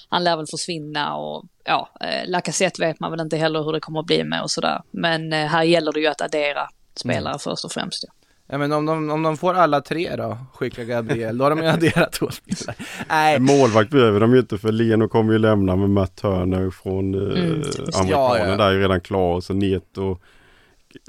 [0.10, 3.80] han lär väl försvinna och ja, eh, Lacazette vet man väl inte heller hur det
[3.80, 4.82] kommer att bli med och sådär.
[4.92, 6.62] Men eh, här gäller det ju att addera
[6.96, 7.40] spelare Mm.
[7.40, 8.04] först och främst.
[8.08, 8.14] Ja.
[8.52, 11.60] Ja men om de, om de får alla tre då, skicka Gabriel, då har de
[11.60, 12.76] ju adderat två spelare.
[13.10, 17.14] Nej, målvakt behöver de ju inte för Leno kommer ju lämna med Matt Turner från
[17.16, 17.62] eh, Mm.
[17.96, 18.56] amerikanen Ja, ja.
[18.58, 19.42] där är ju redan klar.
[19.42, 20.18] Så Neto,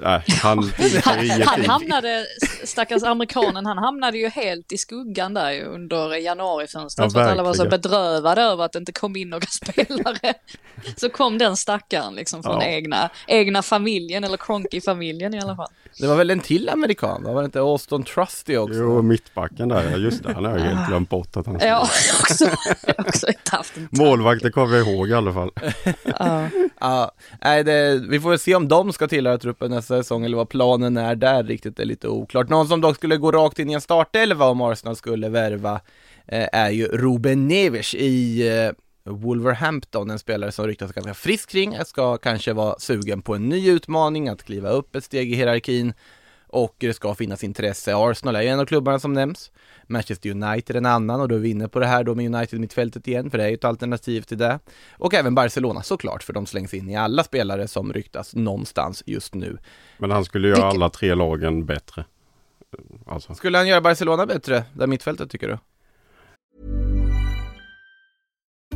[0.03, 2.27] nej han tillför Han, han hamnade,
[2.65, 7.13] stackars amerikanen, han hamnade ju helt i skuggan där under januarifönstret.
[7.15, 10.35] Ja, att alla var så bedrövade över att det inte kom in några spelare.
[10.97, 12.67] Så kom den stackaren liksom från Ja.
[12.67, 15.71] egna, egna familjen, eller Cronky-familjen i alla fall.
[15.99, 17.33] Det var väl en till amerikan, va?
[17.33, 18.79] var det inte Austin Trusty också?
[18.79, 20.33] Jo, mittbacken där, ja, just det.
[20.33, 21.89] Han har jag helt glömt bort att han Ja, jag har
[22.21, 22.45] också,
[22.87, 24.05] jag har också inte haft en tanke.
[24.05, 25.51] Målvakter kommer jag ihåg i alla fall.
[26.19, 26.49] Ja.
[26.81, 27.13] Ja,
[27.45, 30.49] nej, det, vi får väl se om de ska tillhöra truppen nästa säsong eller vad
[30.49, 32.49] planen är där riktigt är lite oklart.
[32.49, 35.81] Någon som dock skulle gå rakt in i en startelva om Arsenal skulle värva
[36.27, 38.73] eh, är ju Ruben Neves i eh,
[39.11, 43.71] Wolverhampton, en spelare som ryktas ganska frisk kring, ska kanske vara sugen på en ny
[43.71, 45.93] utmaning, att kliva upp ett steg i hierarkin
[46.53, 47.97] och det ska finnas intresse.
[47.97, 49.53] Arsenal är ju en av klubbarna som nämns.
[49.87, 53.09] Manchester United en annan och då är vi inne på det här då med United-mittfältet
[53.09, 54.59] igen, för det är ju ett alternativ till det.
[54.93, 59.35] Och även Barcelona såklart, för de slängs in i alla spelare som ryktas någonstans just
[59.35, 59.59] nu.
[59.99, 62.05] Men han skulle göra alla tre lagen bättre.
[63.07, 65.59] Alltså, Skulle han göra Barcelona bättre, där mittfältet tycker du?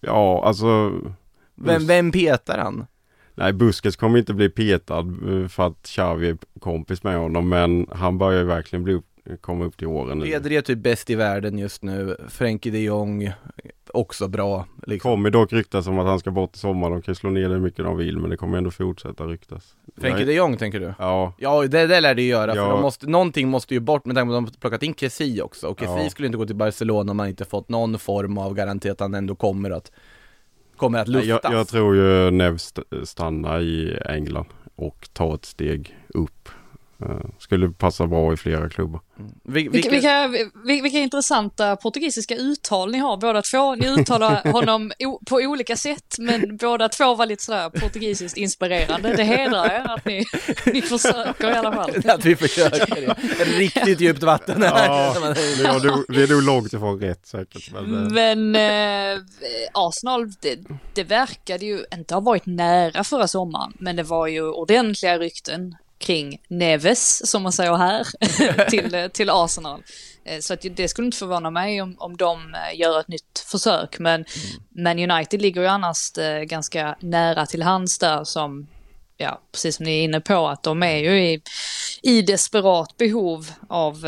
[0.00, 0.92] ja, alltså...
[1.54, 2.86] Vem, vem petar han?
[3.34, 7.86] Nej, Busquets kommer inte bli petad eh, för att Xavi är kompis med honom, men
[7.92, 9.06] han börjar ju verkligen bli upp,
[9.40, 10.22] komma upp till åren.
[10.22, 13.32] Pedri är typ bäst i världen just nu, Frenkie de Jong
[13.94, 14.66] också bra.
[14.86, 15.10] Liksom.
[15.10, 16.90] kommer dock ryktas om att han ska bort i sommar.
[16.90, 19.74] De kan slå ner det hur mycket de vill, men det kommer ändå fortsätta ryktas.
[20.00, 20.94] Frenkie de Jong tänker du?
[20.98, 22.68] Ja, Ja, det, det lär det ju göra, för Ja.
[22.68, 25.42] de måste, någonting måste ju bort med tanke på att de har plockat in Kessie
[25.42, 26.10] också, och Kessie Ja.
[26.10, 29.14] skulle inte gå till Barcelona om man inte fått någon form av garanti att han
[29.14, 29.92] ändå kommer att
[30.76, 31.28] kommer att luftas.
[31.44, 34.46] jag, jag tror ju Nev st- stannar i England
[34.76, 36.48] och tar ett steg upp.
[37.02, 39.00] Eh, skulle passa bra i flera klubbar.
[39.44, 43.74] Vi, Vilka, vilka, vilka, vilka intressanta portugisiska uttal ni har båda två.
[43.74, 44.92] Ni uttalar honom
[45.26, 49.16] på olika sätt, men båda två var lite sådär portugisiskt inspirerande.
[49.16, 50.24] Det hedrar er att ni,
[50.66, 51.90] ni försöker i alla fall.
[52.10, 53.14] att vi försöker, ja.
[53.44, 54.86] riktigt djupt vatten här.
[54.86, 55.20] Ja, det,
[55.68, 57.72] var, nog- det är nog långt ifrån rätt säkert.
[57.72, 58.54] Men, eh, Men
[59.16, 59.22] eh,
[59.74, 60.58] Arsenal, det,
[60.94, 65.74] det verkade ju inte ha varit nära förra sommaren, men det var ju ordentliga rykten
[65.98, 68.06] kring Neves, som man säger här,
[68.70, 69.82] till, till Arsenal.
[70.24, 73.44] Eh, Så att det skulle inte förvåna mig om, om de eh, gör ett nytt
[73.50, 74.24] försök, men
[74.70, 78.66] Man United ligger ju annars eh, ganska nära till hands där som,
[79.16, 81.42] ja, precis som ni är inne på, att de är ju i,
[82.02, 84.06] i desperat behov av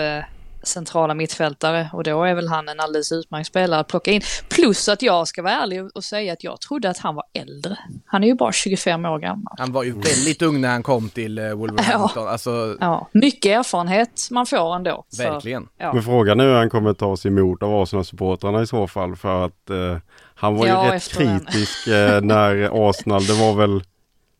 [0.62, 4.20] centrala mittfältare och då är väl han en alldeles utmärkt spelare att plocka in.
[4.48, 7.76] Plus att jag ska vara ärlig och säga att jag trodde att han var äldre.
[8.06, 9.54] Han är ju bara 25 år gammal.
[9.58, 14.28] Han var ju väldigt ung när han kom till eh, Wolverhampton, alltså Ja, mycket erfarenhet
[14.30, 15.04] man får ändå.
[15.08, 15.68] Så, verkligen.
[15.78, 15.92] ja.
[15.92, 19.16] Men frågan är hur han kommer tas emot av Arsenal-supportrarna i så fall.
[19.16, 19.96] För att eh,
[20.34, 23.82] han var ju Ja, rätt kritisk eh, när Arsenal, det var väl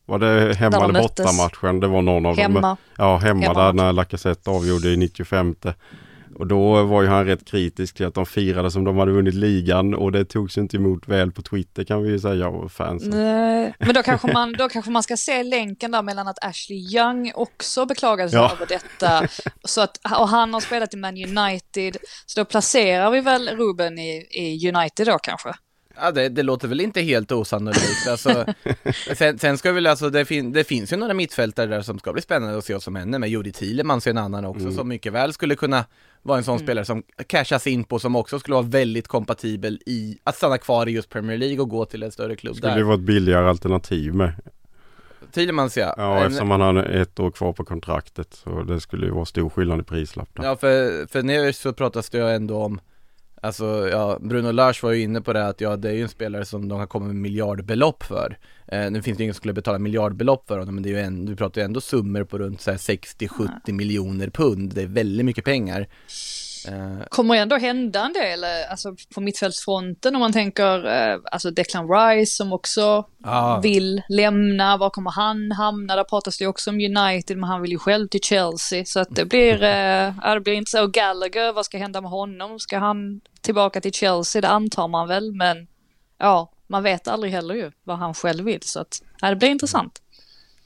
[0.06, 1.26] var det hemma de eller möttes.
[1.26, 1.33] borta
[1.66, 1.80] matchen?
[1.80, 2.42] Det var någon av dem.
[2.54, 2.76] Hemma.
[2.98, 5.56] Ja, hemma, Hemma där när Lacazette avgjorde i 95.
[6.35, 9.35] Och då var ju han rätt kritisk till att de firade som de hade vunnit
[9.35, 13.11] ligan och det togs inte emot väl på Twitter kan vi ju säga och fansen.
[13.11, 16.79] Nej, Men då kanske, man, då kanske man ska se länken där mellan att Ashley
[16.97, 18.53] Young också beklagade sig Ja.
[18.53, 19.29] över detta.
[19.64, 21.97] Så att, och han har spelat i Man United.
[22.27, 25.55] Så då placerar vi väl Ruben i, i United då kanske.
[26.00, 28.08] Ja, det, det låter väl inte helt osannolikt.
[28.10, 28.44] Alltså,
[29.14, 32.12] sen, sen ska väl alltså, det, fin det finns ju några mittfältare där som ska
[32.12, 33.28] bli spännande att se vad som händer med.
[33.30, 34.74] Jody Thielemans är en annan också Mm.
[34.74, 35.84] som mycket väl skulle kunna
[36.22, 36.66] vara en sån Mm.
[36.66, 40.88] spelare som cashas in på, som också skulle vara väldigt kompatibel i att stanna kvar
[40.88, 42.78] i just Premier League och gå till en större klubb Skulle där.
[42.78, 44.32] det vara ett billigare alternativ med.
[45.32, 45.94] Thielemans ja.
[45.96, 48.34] Ja, En- eftersom han har ett år kvar på kontraktet.
[48.34, 50.28] Så det skulle ju vara stor skillnad i prislapp.
[50.42, 52.80] Ja, för, för nu så pratas det ju ändå om
[53.42, 56.09] Alltså ja, Bruno Lars var ju inne på det att ja, det är ju en
[56.09, 58.38] spelare som de har kommit med miljardbelopp för.
[58.66, 61.00] Eh, Nu finns det ingen som skulle betala miljardbelopp för honom men det är ju
[61.00, 64.74] en, vi pratar ju ändå summor på runt så här 60-70 miljoner pund.
[64.74, 65.87] Det är väldigt mycket pengar
[66.68, 71.88] eh, kommer ändå hända en del, alltså på mittfältsfronten om man tänker, eh, alltså Declan
[71.88, 73.61] Rice som också Ja.
[73.62, 75.96] vill lämna, var kommer han hamna?
[75.96, 79.09] Där pratas det också om United, men han vill ju själv till Chelsea, så att
[79.16, 80.87] det blir, eh, det blir inte så.
[80.87, 82.59] Gallagher, vad ska hända med honom?
[82.59, 84.42] Ska han tillbaka till Chelsea?
[84.42, 85.66] Det antar man väl, men
[86.18, 89.49] ja, man vet aldrig heller ju vad han själv vill, så att ja, det blir
[89.49, 90.03] intressant.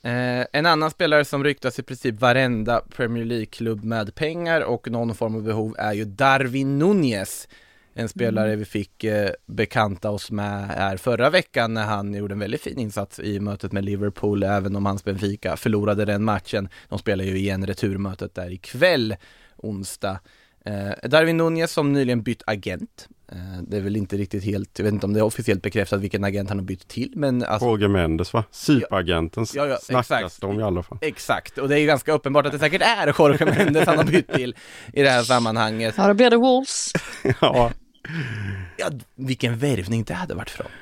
[0.04, 5.14] Eh, en annan spelare som ryktas i princip varenda Premier League-klubb med pengar och någon
[5.14, 7.48] form av behov är ju Darwin Nunez.
[7.94, 12.38] En spelare vi fick eh, bekanta oss med här förra veckan när han gjorde en
[12.38, 16.68] väldigt fin insats i mötet med Liverpool, även om hans Benfica förlorade den matchen.
[16.88, 19.16] De spelar ju igen returmötet där ikväll,
[19.56, 20.20] onsdag.
[20.64, 23.08] Eh, Darwin Nunez som nyligen bytt agent.
[23.32, 26.00] Eh, det är väl inte riktigt helt, jag vet inte om det är officiellt bekräftat
[26.00, 28.44] vilken agent han har bytt till, men alltså Jorge Mendes va?
[28.50, 30.98] Superagenten Ja, ja, snackas de i alla fall.
[31.00, 34.04] Exakt, och det är ju ganska uppenbart att det säkert är Jorge Mendes han har
[34.04, 34.54] bytt till
[34.92, 35.94] i det här sammanhanget.
[35.98, 36.92] Ja, då blir det Wolves.
[37.40, 37.70] ja.
[38.76, 40.72] Ja, vilken värvning det hade varit för dem.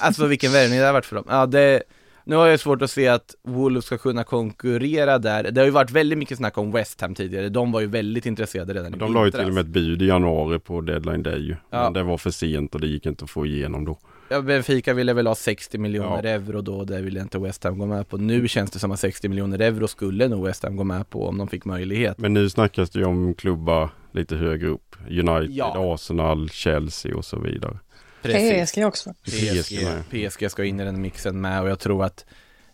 [0.00, 1.24] Alltså vilken värvning det hade varit för dem.
[1.28, 1.82] Ja, det,
[2.26, 5.50] nu har jag svårt att se att Wolves ska kunna konkurrera där.
[5.50, 7.48] Det har ju varit väldigt mycket snack om West Ham tidigare.
[7.48, 10.02] De var ju väldigt intresserade redan i De la ju till och med ett bud
[10.02, 11.56] i januari på deadline day ju.
[11.70, 11.82] Ja.
[11.84, 13.98] Men det var för sent och det gick inte att få igenom då.
[14.28, 16.28] Ja, Benfica ville väl ha 60 miljoner Ja.
[16.30, 18.16] euro då, det ville inte West Ham gå med på.
[18.16, 21.28] Nu känns det som att 60 miljoner euro skulle nog West Ham gå med på
[21.28, 22.18] om de fick möjlighet.
[22.18, 24.96] Men nu snackas det ju om klubbar lite högre upp.
[25.08, 25.94] United, Ja.
[25.94, 27.78] Arsenal, Chelsea och så vidare.
[28.22, 29.14] PSG också.
[29.24, 29.78] PSG.
[30.10, 32.24] PSG ska in i den mixen med och jag tror att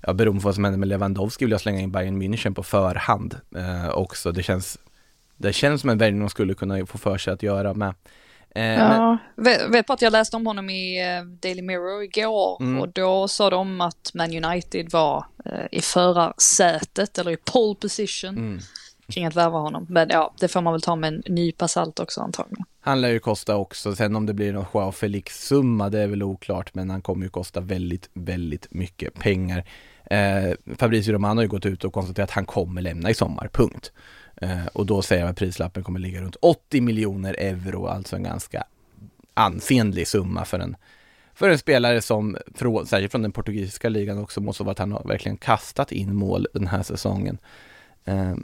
[0.07, 2.63] Ja, beroende på vad som händer med Lewandowski vill jag slänga in Bayern München på
[2.63, 4.33] förhand eh, också.
[4.33, 4.79] Det känns,
[5.37, 7.89] det känns som en värvning de skulle kunna få för sig att göra med.
[7.89, 7.95] Eh,
[8.55, 12.57] men, Ja, vet, vet bara att jag läste om honom i eh, Daily Mirror igår
[12.61, 12.81] Mm.
[12.81, 18.31] och då sa de att Man United var eh, i förarsätet eller i pole position
[18.39, 18.59] mm
[19.13, 19.87] kring att värva honom.
[19.89, 22.65] Men ja, det får man väl ta med en nypa salt också antagligen.
[22.81, 26.23] Han lär ju kosta också, sen om det blir någon Joao Felix-summa det är väl
[26.23, 29.65] oklart men han kommer ju kosta väldigt, väldigt mycket pengar.
[30.05, 33.49] Eh, Fabricio Romano har ju gått ut och konstaterat att han kommer lämna i sommar,
[33.53, 33.93] punkt.
[34.37, 38.23] Eh, och då säger jag att prislappen kommer ligga runt 80 miljoner euro, alltså en
[38.23, 38.65] ganska
[39.35, 40.77] ansenlig summa för en,
[41.35, 44.93] för en spelare som, från, särskilt från den portugisiska ligan också, måste vara att han
[44.93, 47.39] har verkligen kastat in mål den här säsongen.
[48.05, 48.35] Eh,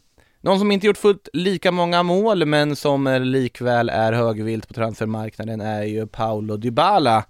[0.49, 4.75] någon som inte gjort fullt lika många mål men som eh, likväl är högvilt på
[4.75, 7.25] transfermarknaden är ju Paolo Dybala.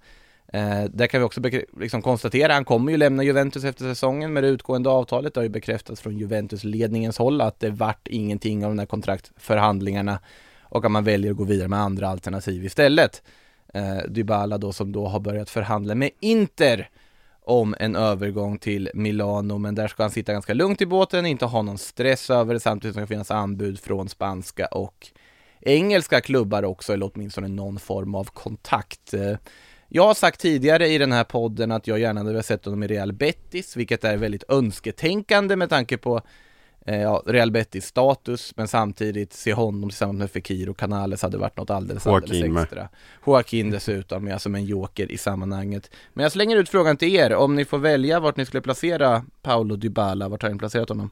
[0.53, 1.41] Eh, där kan vi också
[1.79, 5.33] liksom konstatera, han kommer ju lämna Juventus efter säsongen med det utgående avtalet.
[5.33, 10.19] Det har ju bekräftats från Juventus-ledningens håll att det vart ingenting av de där kontraktförhandlingarna
[10.61, 13.21] och att man väljer att gå vidare med andra alternativ istället.
[13.73, 16.89] Eh, Dybala då som då har börjat förhandla med Inter
[17.49, 21.45] om en övergång till Milano, men där ska han sitta ganska lugnt i båten, inte
[21.45, 25.07] ha någon stress över det, samtidigt som det finns anbud från spanska och
[25.61, 29.13] engelska klubbar också, eller åtminstone någon form av kontakt.
[29.87, 32.83] Jag har sagt tidigare i den här podden att jag gärna hade velat sett honom
[32.83, 36.21] i Real Betis, vilket är väldigt önsketänkande med tanke på
[36.85, 41.57] ja, Real Betis status, men samtidigt se honom tillsammans med Fekir och Canales hade varit
[41.57, 42.63] något alldeles, alldeles Joaquin med.
[42.63, 42.89] extra.
[43.25, 45.91] Joaquin dessutom, ja, som en joker i sammanhanget.
[46.13, 49.25] Men jag slänger ut frågan till er, om ni får välja vart ni skulle placera
[49.41, 51.09] Paolo Dybala, vart har ni placerat honom?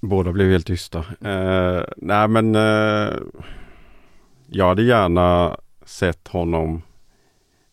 [0.00, 0.98] Båda blev helt tysta.
[0.98, 3.14] Eh, nej men eh,
[4.46, 6.82] jag hade gärna sett honom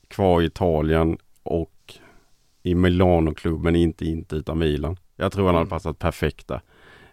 [0.07, 1.93] kvar i Italien och
[2.63, 4.97] i Milano-klubben, inte inte utan Milan.
[5.15, 6.61] Jag tror han hade passat perfekt där.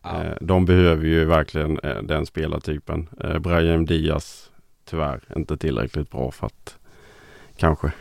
[0.04, 3.08] Eh, de behöver ju verkligen eh, den spelartypen.
[3.20, 4.50] Eh, Brahim Diaz
[4.84, 6.78] tyvärr inte tillräckligt bra för att
[7.56, 7.92] kanske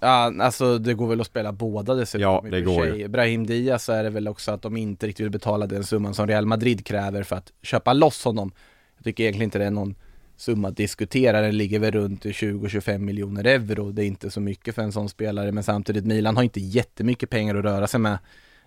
[0.00, 3.08] Ja, alltså det går väl att spela båda dessutom Ja, det går ju.
[3.08, 6.26] Brahim Diaz är det väl också att de inte riktigt vill betala den summan som
[6.26, 8.52] Real Madrid kräver för att köpa loss honom.
[8.96, 9.94] Jag tycker egentligen inte det är någon
[10.36, 13.92] summa att diskutera, den ligger väl runt 20-25 miljoner euro.
[13.92, 17.30] Det är inte så mycket för en sån spelare, men samtidigt Milan har inte jättemycket
[17.30, 18.18] pengar att röra sig med.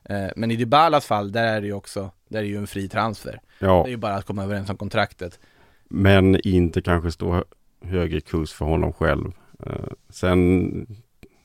[0.03, 2.67] Eh, Men i Dybalas fall, där är det ju också, där är det ju en
[2.67, 3.41] fri transfer.
[3.60, 3.82] Ja.
[3.84, 5.39] Det är ju bara att komma överens om kontraktet.
[5.89, 7.43] Men inte kanske stå
[7.82, 9.32] högre kurs för honom själv.
[9.65, 10.97] Eh, sen,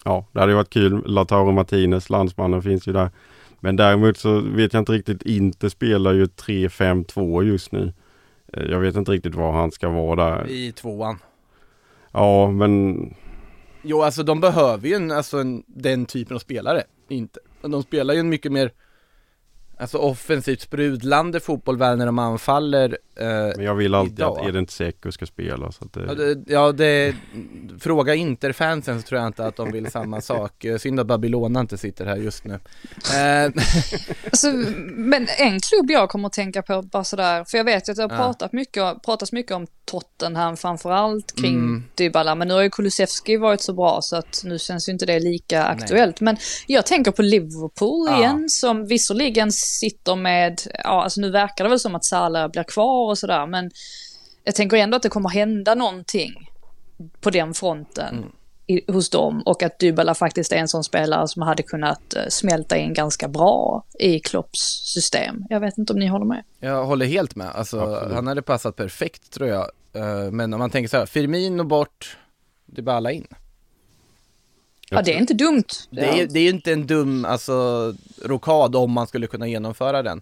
[0.04, 1.02] ja, det hade ju varit kul.
[1.06, 3.10] Lautaro Martinez, landsmannen, finns ju där.
[3.60, 7.92] Men däremot så vet jag inte riktigt, inte spelar ju 3-5-2 just nu.
[8.57, 10.51] Eh, jag vet inte riktigt var han ska vara där.
[10.51, 11.19] I tvåan.
[12.12, 12.97] Ja, men
[13.87, 16.83] Jo, alltså de behöver ju en, alltså en, den typen av spelare.
[17.09, 17.40] Inte.
[17.62, 18.73] De spelar ju en mycket mer
[19.85, 24.38] Alltså offensivt sprudlande fotboll väl när de anfaller eh, Men jag vill alltid idag.
[24.38, 26.05] att Edin Dzeko ska spela så att det...
[26.09, 27.14] Ja, det, ja, det
[27.81, 30.64] Fråga Interfansen så tror jag inte att de vill samma sak.
[30.64, 32.55] Eh, Synd att Babylona inte sitter här just nu.
[32.55, 33.53] Eh,
[34.25, 34.53] Alltså,
[34.92, 37.97] men en klubb jag kommer att tänka på bara sådär, för jag vet ju att
[37.97, 41.85] det har pratat mycket, pratats mycket om Tottenham framförallt kring Mm.
[41.94, 45.07] Dybala, men nu har ju Kulusevski varit så bra så att nu känns ju inte
[45.07, 46.20] det lika aktuellt.
[46.20, 48.18] Men jag tänker på Liverpool Ja.
[48.18, 52.62] igen, som visserligen sitter med, ja alltså nu verkar det väl som att Salah blir
[52.62, 53.70] kvar och sådär, men
[54.44, 56.49] jag tänker ändå att det kommer hända någonting
[57.20, 58.16] på den fronten.
[58.18, 58.31] Mm.
[58.66, 62.22] I, hos dem och att Dybala faktiskt är en sån spelare som hade kunnat eh,
[62.29, 65.44] smälta in ganska bra i Klopps system.
[65.48, 66.44] Jag vet inte om ni håller med.
[66.61, 68.14] Jag håller helt med, alltså Absolut.
[68.14, 72.16] han hade passat perfekt tror jag Eh, Men om man tänker så här, Firmino bort,
[72.66, 73.27] Dybala in
[74.90, 75.64] Ja, det är inte dumt.
[75.90, 80.03] Det är, det är ju inte en dum, alltså, rokad om man skulle kunna genomföra
[80.03, 80.20] den.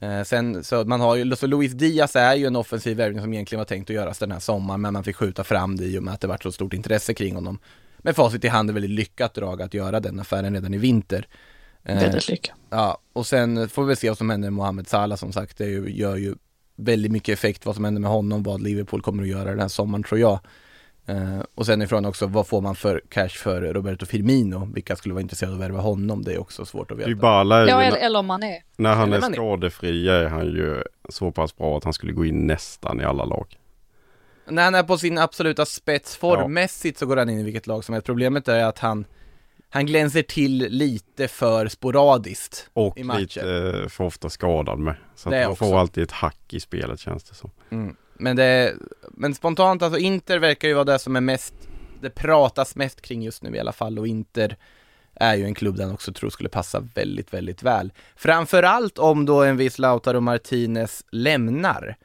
[0.00, 3.32] Eh, sen så man har ju, så Luis Diaz är ju en offensiv värvning som
[3.32, 5.98] egentligen var tänkt att göras den här sommaren, men man fick skjuta fram det i
[5.98, 7.58] och med att det var så stort intresse kring honom.
[7.98, 11.28] Med facit i hand är väldigt lyckat drag att göra den affären redan i vinter.
[11.84, 12.56] Eh, Väldigt lyckat.
[12.70, 15.68] Ja, och sen får vi se vad som händer med Mohamed Salah som sagt, det
[15.70, 16.34] gör ju
[16.76, 19.68] väldigt mycket effekt vad som händer med honom, vad Liverpool kommer att göra den här
[19.68, 20.40] sommaren tror jag.
[21.06, 24.70] Eh, och sen ifrån också, vad får man för cash för Roberto Firmino?
[24.74, 26.24] Vilka skulle vara intresserade av att värva honom?
[26.24, 27.08] Det är också svårt att veta.
[27.08, 28.62] Dybala är Ja, ju, eller, eller om man är.
[28.76, 32.12] när han är man är- skadefri är han ju så pass bra att han skulle
[32.12, 33.58] gå in nästan i alla lag.
[34.48, 37.84] När han är på sin absoluta spets formmässigt så går han in i vilket lag
[37.84, 38.06] som helst.
[38.06, 39.04] Problemet är att han,
[39.70, 43.20] han glänser till lite för sporadiskt Och i matcher.
[43.20, 44.94] lite eh, för ofta skadad med.
[45.14, 45.64] Så att han också.
[45.64, 47.50] får alltid ett hack i spelet känns det som.
[47.70, 47.96] Mm.
[48.14, 48.74] Men det,
[49.10, 51.54] men spontant alltså Inter verkar ju vara det som är mest,
[52.00, 54.56] det pratas mest kring just nu i alla fall och Inter
[55.14, 57.92] är ju en klubb den också tror skulle passa väldigt, väldigt väl.
[58.16, 61.96] Framförallt om då en viss Lautaro Martinez lämnar.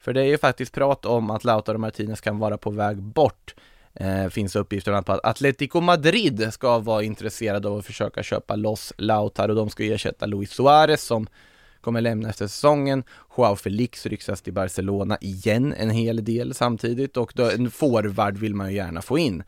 [0.00, 3.54] För det är ju faktiskt prat om att Lautaro Martinez kan vara på väg bort.
[3.94, 8.92] Eh, finns uppgifter om att Atletico Madrid ska vara intresserade av att försöka köpa loss
[8.96, 9.54] Lautaro.
[9.54, 11.26] De ska ersätta Luis Suarez som
[11.80, 13.04] kommer lämna efter säsongen.
[13.36, 18.54] Joao Felix ryktas till Barcelona igen en hel del samtidigt och då, en forward vill
[18.54, 19.42] man ju gärna få in.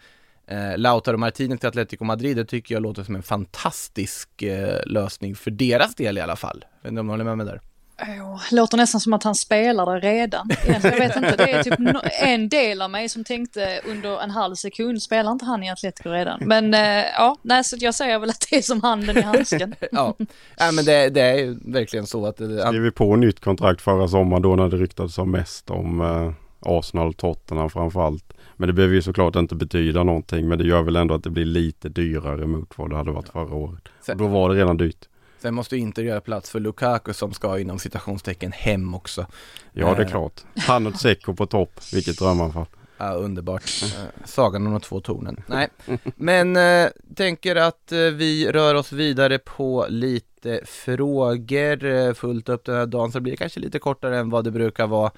[0.46, 5.34] Eh, Lautaro Martinez till Atletico Madrid, det tycker jag låter som en fantastisk eh, lösning
[5.34, 6.64] för deras del i alla fall.
[6.70, 7.60] Jag vet inte om du håller med mig där?
[8.08, 10.48] Jo, Låter nästan som att han spelar där redan.
[10.66, 11.74] Jag vet inte, det är typ
[12.22, 16.08] en del av mig som tänkte under en halv sekund, spelar inte han i Atletico
[16.10, 16.40] redan?
[16.42, 19.74] Men eh, ja, nej, så jag säger väl att det är som handen i handsken.
[19.92, 20.14] ja,
[20.60, 23.80] Nej, men det, det är ju verkligen så att det, Skrev vi på nytt kontrakt
[23.80, 28.32] förra sommaren då när det ryktades som mest om eh, Arsenal Tottenham framförallt.
[28.56, 31.30] Men det behöver ju såklart inte betyda någonting men det gör väl ändå att det
[31.30, 33.82] blir lite dyrare mot vad det hade varit förra året.
[34.08, 35.08] Och då var det redan dyrt.
[35.42, 39.26] Sen måste inte göra plats för Lukaku som ska inom citationstecken hem också.
[39.72, 40.40] Ja det är Eh, klart.
[40.56, 41.80] Han och Dzeko på topp.
[41.92, 42.66] Vilket drömanfall.
[42.98, 43.62] Ja, underbart.
[43.82, 45.42] Eh, Sagan om de två tornen.
[45.46, 45.68] Nej,
[46.16, 52.14] men eh, tänker att eh, vi rör oss vidare på lite frågor.
[52.14, 54.86] Fullt upp den här dagen så det blir kanske lite kortare än vad det brukar
[54.86, 55.10] vara.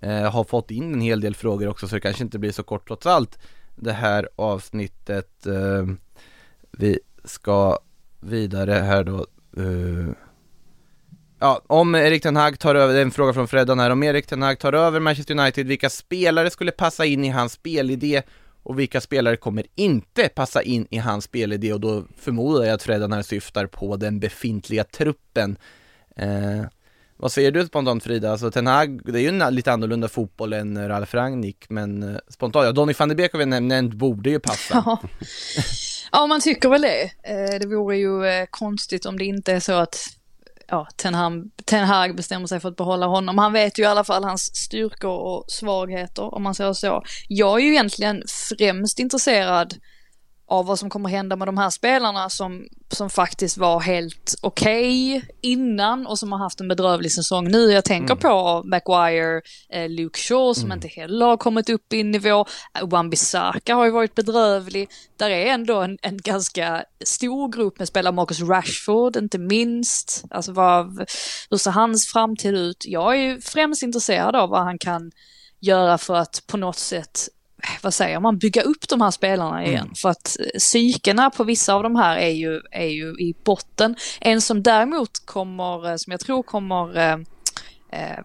[0.00, 2.62] Eh, har fått in en hel del frågor också så det kanske inte blir så
[2.62, 3.38] kort trots allt.
[3.76, 5.46] Det här avsnittet.
[5.46, 5.86] Eh,
[6.70, 7.78] vi ska
[8.20, 9.26] vidare här då.
[9.56, 10.12] Eh,
[11.38, 14.02] Ja, om Erik Ten Hag tar över, det är en fråga från Freddan här, om
[14.02, 18.22] Erik Ten Hag tar över Manchester United, vilka spelare skulle passa in i hans spelidé
[18.62, 22.82] och vilka spelare kommer inte passa in i hans spelidé och då förmodar jag att
[22.82, 25.56] Freddan här syftar på den befintliga truppen.
[26.16, 26.62] Eh,
[27.16, 28.30] vad säger du spontant Frida?
[28.32, 32.16] Alltså Ten Hag, det är ju en lite annorlunda fotboll än Ralf Rangnick, men eh,
[32.28, 34.82] spontant, ja Donny van de Beek har vi näm- nämnt, borde ju passa.
[34.86, 34.98] Ja.
[36.12, 37.02] ja, man tycker väl det.
[37.02, 39.96] Eh, det vore ju eh, konstigt om det inte är så att
[40.68, 43.38] ja, Ten, Hag, Ten Hag bestämmer sig för att behålla honom.
[43.38, 47.02] Han vet ju i alla fall hans styrkor och svagheter, om man säger så.
[47.28, 48.22] Jag är ju egentligen
[48.58, 49.74] främst intresserad
[50.48, 55.22] av vad som kommer hända med de här spelarna som, som faktiskt var helt okej
[55.40, 57.72] innan och som har haft en bedrövlig säsong nu.
[57.72, 58.18] Jag tänker Mm.
[58.22, 62.46] på Maguire, eh, Luke Shaw som inte heller har kommit upp i nivå.
[62.78, 64.88] Eh, Wan-Bissaka har ju varit bedrövlig.
[65.16, 70.24] Där är ändå en, en ganska stor grupp med spelare, Marcus Rashford inte minst.
[70.30, 70.98] Alltså vad,
[71.50, 72.84] hur ser hans framtid ut?
[72.86, 75.10] Jag är ju främst intresserad av vad han kan
[75.60, 77.28] göra för att på något sätt
[77.82, 79.80] vad säger man, bygga upp de här spelarna igen.
[79.80, 79.94] Mm.
[79.94, 83.96] För att eh, psykena på vissa av de här är ju, är ju i botten.
[84.20, 87.16] En som däremot kommer, eh, som jag tror kommer eh,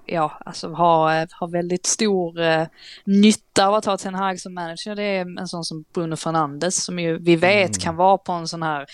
[0.05, 2.67] ja, alltså ha, eh, ha väldigt stor eh,
[3.05, 4.95] nytta av att ha Ten Hag som manager.
[4.95, 8.47] Det är en sån som Bruno Fernandes som ju vi vet kan vara på en
[8.47, 8.85] sån här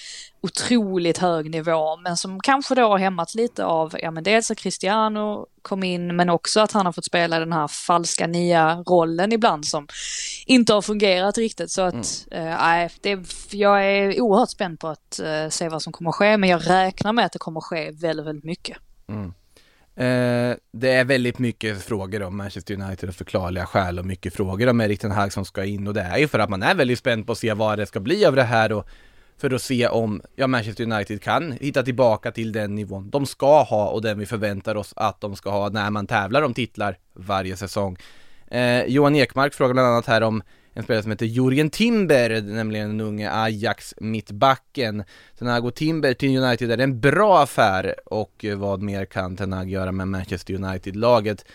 [0.42, 4.58] otroligt hög nivå, men som kanske då har hämmats lite av, ja men dels att
[4.58, 9.32] Cristiano kom in, men också att han har fått spela den här falska nia rollen
[9.32, 9.88] ibland som
[10.46, 11.72] inte har fungerat riktigt.
[11.72, 13.20] Så att, eh, nej, det,
[13.52, 16.70] jag är oerhört spänd på att eh, se vad som kommer att ske, men jag
[16.70, 18.78] räknar med att det kommer att ske väldigt, väldigt mycket.
[19.98, 24.70] Eh, det är väldigt mycket frågor om Manchester United av förklarliga skäl och mycket frågor
[24.70, 26.76] om Erik Ten Hag som ska in och det är ju för att man är
[26.76, 28.88] väldigt spänd på att se vad det ska bli av det här och
[29.38, 33.64] för att se om ja, Manchester United kan hitta tillbaka till den nivån de ska
[33.64, 36.98] ha och den vi förväntar oss att de ska ha när man tävlar om titlar
[37.14, 37.98] varje säsong.
[38.48, 40.44] Eh, Johan Ekmark frågar bland annat här om
[40.78, 45.04] en spelare som heter Jurgen Timber, nämligen den unge Ajax mittbacken.
[45.40, 49.92] Tenago Timber till United är en bra affär och eh, vad mer kan Tenag göra
[49.92, 51.46] med Manchester United-laget?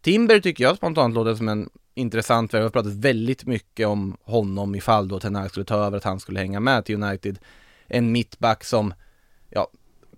[0.00, 2.60] Timber tycker jag spontant låter som en intressant värld.
[2.60, 6.20] Vi har pratat väldigt mycket om honom ifall då Tenag skulle ta över, att han
[6.20, 7.38] skulle hänga med till United.
[7.86, 8.94] En mittback som,
[9.50, 9.70] ja,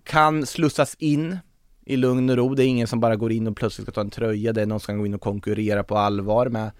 [0.03, 1.37] kan slussas in
[1.85, 2.55] i lugn och ro.
[2.55, 4.53] Det är ingen som bara går in och plötsligt ska ta en tröja.
[4.53, 6.71] Det är någon som kan gå in och konkurrera på allvar med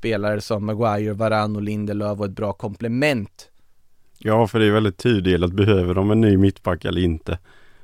[0.00, 3.48] spelare som Maguire, Varann och Lindelöf och ett bra komplement.
[4.18, 5.52] Ja, för det är väldigt tydligt.
[5.52, 7.38] Behöver de en ny mittback eller inte?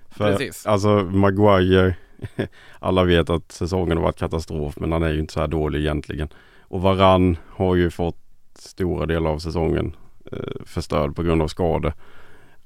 [0.09, 0.67] För, Precis.
[0.67, 1.97] Alltså Maguire,
[2.79, 5.81] alla vet att säsongen har varit katastrof men han är ju inte så här dålig
[5.81, 6.29] egentligen.
[6.61, 8.19] Och Varann har ju fått
[8.55, 9.97] stora delar av säsongen
[10.33, 11.93] eh, förstörd på grund av skador.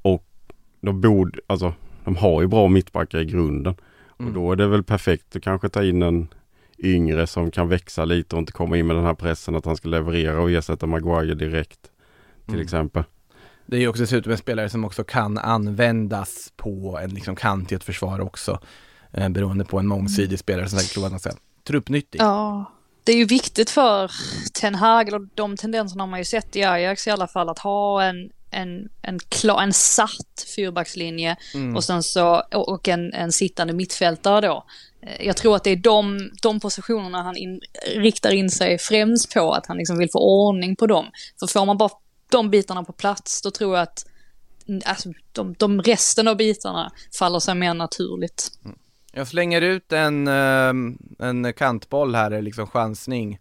[0.02, 0.26] Och
[0.80, 1.74] de borde, alltså
[2.04, 3.74] de har ju bra mittbackar i grunden.
[4.18, 4.28] Mm.
[4.28, 6.28] Och då är det väl perfekt att kanske ta in en
[6.82, 9.76] yngre som kan växa lite och inte komma in med den här pressen att han
[9.76, 11.80] ska leverera och ersätta Maguire direkt.
[12.44, 12.64] Till Mm.
[12.64, 13.02] exempel.
[13.66, 17.72] Det är ju också dessutom en spelare som också kan användas på en liksom kant
[17.72, 18.58] i ett försvar också.
[19.12, 21.30] Eh, beroende på en mångsidig spelare som säkert tror att han ska
[21.66, 22.20] truppnyttig.
[22.20, 22.64] Ja,
[23.04, 24.10] det är ju viktigt för
[24.60, 27.58] Ten Hag, eller de tendenserna har man ju sett i Ajax i alla fall, att
[27.58, 31.76] ha en, en, en, klar, en satt fyrbackslinje Mm.
[31.76, 34.64] och sen så, och en, en sittande mittfältare då.
[35.02, 37.60] Eh, Jag tror att det är de, de positionerna han in,
[37.96, 41.06] riktar in sig främst på, att han liksom vill få ordning på dem.
[41.40, 41.90] För får man bara
[42.30, 44.06] de bitarna på plats, då tror jag att
[44.68, 48.50] mm, alltså, de, de resten av bitarna faller sig mer naturligt.
[49.12, 50.72] Jag slänger ut en, eh,
[51.18, 53.38] en kantboll här, eller liksom chansning.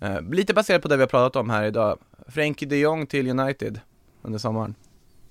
[0.00, 1.98] Eh, lite baserat på det vi har pratat om här idag.
[2.28, 3.80] Frenkie de Jong till United
[4.22, 4.74] under sommaren.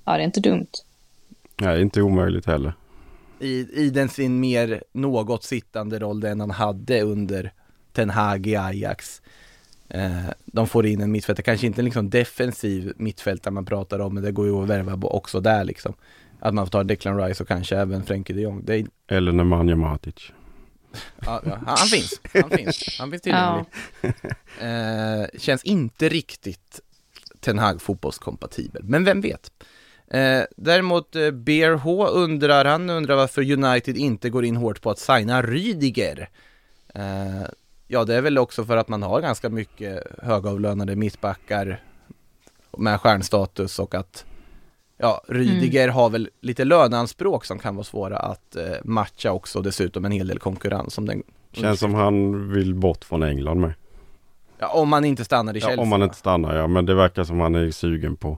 [0.06, 0.68] Ja, det är inte dumt.
[1.62, 2.74] Nej, inte omöjligt heller.
[3.40, 7.52] I, i den sin mer något sittande roll den han hade under
[7.94, 9.22] Ten Hag i Ajax.
[9.90, 14.14] Eh, de får in en mittfältare, kanske inte en liksom defensiv mittfältare man pratar om,
[14.14, 15.94] men det går ju att värva också där liksom.
[16.40, 18.66] Att man tar Declan Rice och kanske även Frenkie de Jong.
[18.66, 20.32] Det är, Eller Nemanja Matic.
[21.26, 23.66] ja, ja, han finns, han finns, han finns tillgänglig.
[24.62, 26.82] Eh, känns inte riktigt
[27.40, 29.52] Ten Hag fotbollskompatibel, men vem vet?
[30.12, 34.90] Eh, däremot eh, Bear H undrar, han undrar varför United inte går in hårt på
[34.90, 36.30] att signa Rydiger.
[36.94, 37.48] Eh,
[37.88, 41.82] ja, det är väl också för att man har ganska mycket högavlönade mittbackar
[42.78, 44.26] med stjärnstatus och att
[44.98, 50.06] ja, Rydiger har väl lite löneanspråk som kan vara svåra att eh, matcha också, dessutom
[50.06, 53.74] en hel del konkurrens om den Känns som han vill bort från England med.
[54.60, 55.76] Ja, om man inte stannar i Chelsea.
[55.76, 56.04] Ja, om man va?
[56.04, 58.38] inte stannar ja, men det verkar som han är sugen på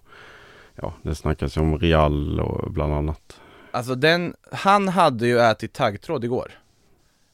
[0.81, 3.39] Ja, det snackas ju om Real och bland annat.
[3.71, 6.51] Alltså den, han hade ju ätit taggtråd igår.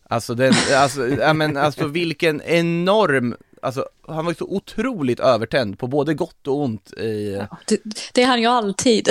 [0.10, 5.80] Alltså den, alltså, ja, men, alltså vilken enorm, alltså han var ju så otroligt övertänd
[5.80, 7.42] på både gott och ont i...
[7.68, 7.80] Det,
[8.14, 9.10] det är han ju alltid.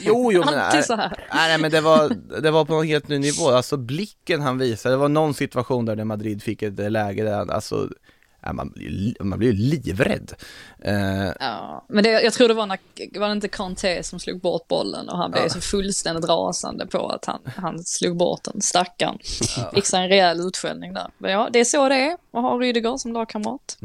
[0.00, 1.26] Jo, jo, men, alltid så här.
[1.34, 2.10] Nej, men det var,
[2.40, 5.84] det var på en helt ny nivå, alltså blicken han visade, det var någon situation
[5.84, 8.15] där Madrid fick ett läge där han, alltså, ja,
[8.52, 8.72] man,
[9.20, 10.32] man blir ju livrädd.
[10.78, 12.78] Eh, Ja, men det, jag tror det var, när,
[13.18, 15.48] var det inte Kanté som slog bort bollen och han blev Ja.
[15.48, 19.18] så fullständigt rasande på att han, han slog bort den, stackaren.
[19.74, 21.10] Fick sig en rejäl utskällning där.
[21.18, 23.78] Men ja, det är så det är att ha Rydiger som lagkamrat.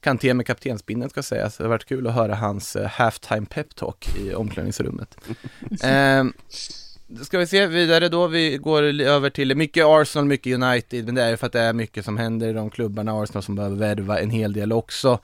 [0.00, 1.56] Kanté med kaptensbindeln ska sägas.
[1.56, 5.16] Det har varit kul att höra hans eh, halftime peptalk i omklädningsrummet.
[5.82, 6.24] eh,
[7.22, 11.22] ska vi se vidare då, vi går över till mycket Arsenal, mycket United, men det
[11.22, 13.76] är ju för att det är mycket som händer i de klubbarna, Arsenal som behöver
[13.76, 15.18] värva en hel del också.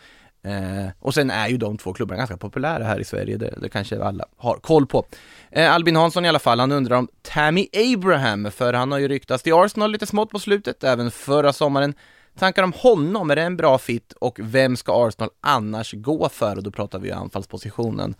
[0.44, 3.68] Eh, och sen är ju de två klubbarna ganska populära här i Sverige, det, det
[3.68, 5.04] kanske alla har koll på.
[5.50, 9.08] Eh, Albin Hansson i alla fall, han undrar om Tammy Abraham, för han har ju
[9.08, 11.94] ryktats till Arsenal lite smått på slutet, även förra sommaren.
[12.38, 16.56] Tankar om honom, är det en bra fit och vem ska Arsenal annars gå för?
[16.56, 18.14] Och då pratar vi anfallspositionen.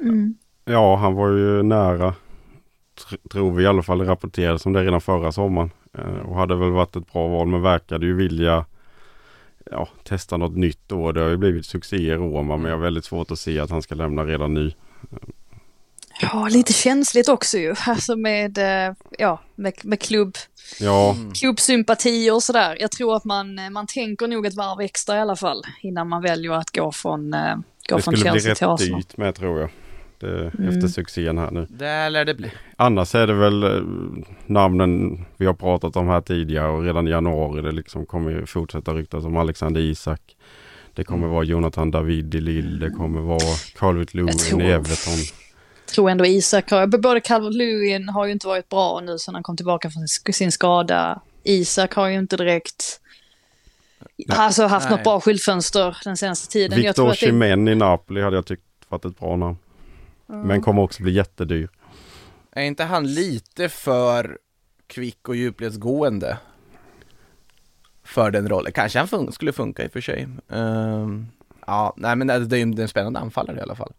[0.00, 0.34] Mm.
[0.64, 2.14] Ja, han var ju nära,
[3.30, 5.70] tror vi i alla fall, det rapporterades om det redan förra sommaren.
[5.98, 8.64] Eh, och hade väl varit ett bra val, men verkade ju vilja
[9.70, 11.12] ja, testa något nytt då.
[11.12, 13.70] Det har ju blivit succé i Roma, men jag har väldigt svårt att se att
[13.70, 14.72] han ska lämna redan nu.
[16.20, 17.74] Ja, lite känsligt också ju.
[17.86, 20.36] Alltså med, eh, ja, med, med klubb,
[20.80, 22.76] Ja, klubbsympati och sådär.
[22.80, 26.08] Jag tror att man, eh, man tänker nog ett varv extra i alla fall innan
[26.08, 27.30] man väljer att gå från,
[27.88, 29.00] gå det från skulle bli Chelsea rätt till Arsenal.
[29.00, 29.70] dyrt med tror jag.
[30.18, 30.68] Det, Mm.
[30.68, 31.66] Efter succén här nu.
[31.70, 32.50] Det lär det bli.
[32.76, 33.82] Annars är det väl eh,
[34.46, 38.46] namnen vi har pratat om här tidigare och redan i januari det liksom kommer ju
[38.46, 40.20] fortsätta ryktas om Alexander Isak.
[40.94, 41.30] Det kommer Mm.
[41.34, 45.14] vara Jonathan David i Lille, det kommer vara Calvert Lewin tror- i Everton.
[45.94, 49.42] tror ändå Isak har, både Calvert Lewin har ju inte varit bra nu sedan han
[49.42, 51.20] kom tillbaka från sin- skada.
[51.44, 53.00] Isak har ju inte direkt
[54.28, 54.96] alltså haft Nej.
[54.96, 56.78] något bra skyltfönster den senaste tiden.
[56.78, 57.26] Victor att det,
[57.68, 59.56] i Napoli hade jag tyckt varit ett bra namn.
[60.26, 61.68] Men kommer också bli jättedyr.
[62.52, 64.38] Är inte han lite för
[64.86, 66.38] kvick och djupledsgående?
[68.04, 68.72] För den rollen.
[68.72, 70.28] Kanske han fun- skulle funka i och för sig.
[70.48, 71.26] Ehm,
[71.66, 73.92] ja, nej men det det är ju en spännande anfallare i alla fall.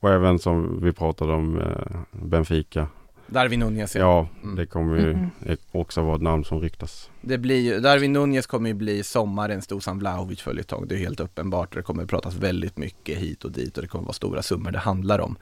[0.00, 2.86] Och även som vi pratade om eh, Benfica.
[3.26, 4.56] Darwin Nunez Ja, Mm.
[4.56, 5.30] det kommer ju Mm.
[5.72, 7.10] också vara ett namn som ryktas.
[7.20, 10.86] Det blir ju, Darwin Nunez kommer ju bli sommarens Dusan Vlahovic följetong.
[10.88, 11.74] Det är helt uppenbart.
[11.74, 14.78] Det kommer pratas väldigt mycket hit och dit och det kommer vara stora summor det
[14.78, 15.36] handlar om.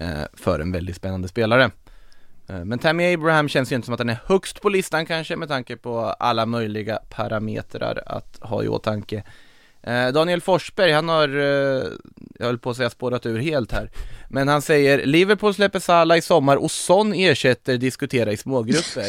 [0.00, 1.70] Eh, för en väldigt spännande spelare.
[2.48, 5.36] Eh, men Tammy Abraham känns ju inte som att den är högst på listan kanske
[5.36, 9.24] med tanke på alla möjliga parametrar att ha i åtanke.
[9.82, 11.82] Eh, Daniel Forsberg, han har, eh,
[12.38, 13.90] jag höll på att säga spårat ur helt här,
[14.28, 19.06] men han säger Liverpool släpper Salah i sommar och Son ersätter diskutera i smågrupper.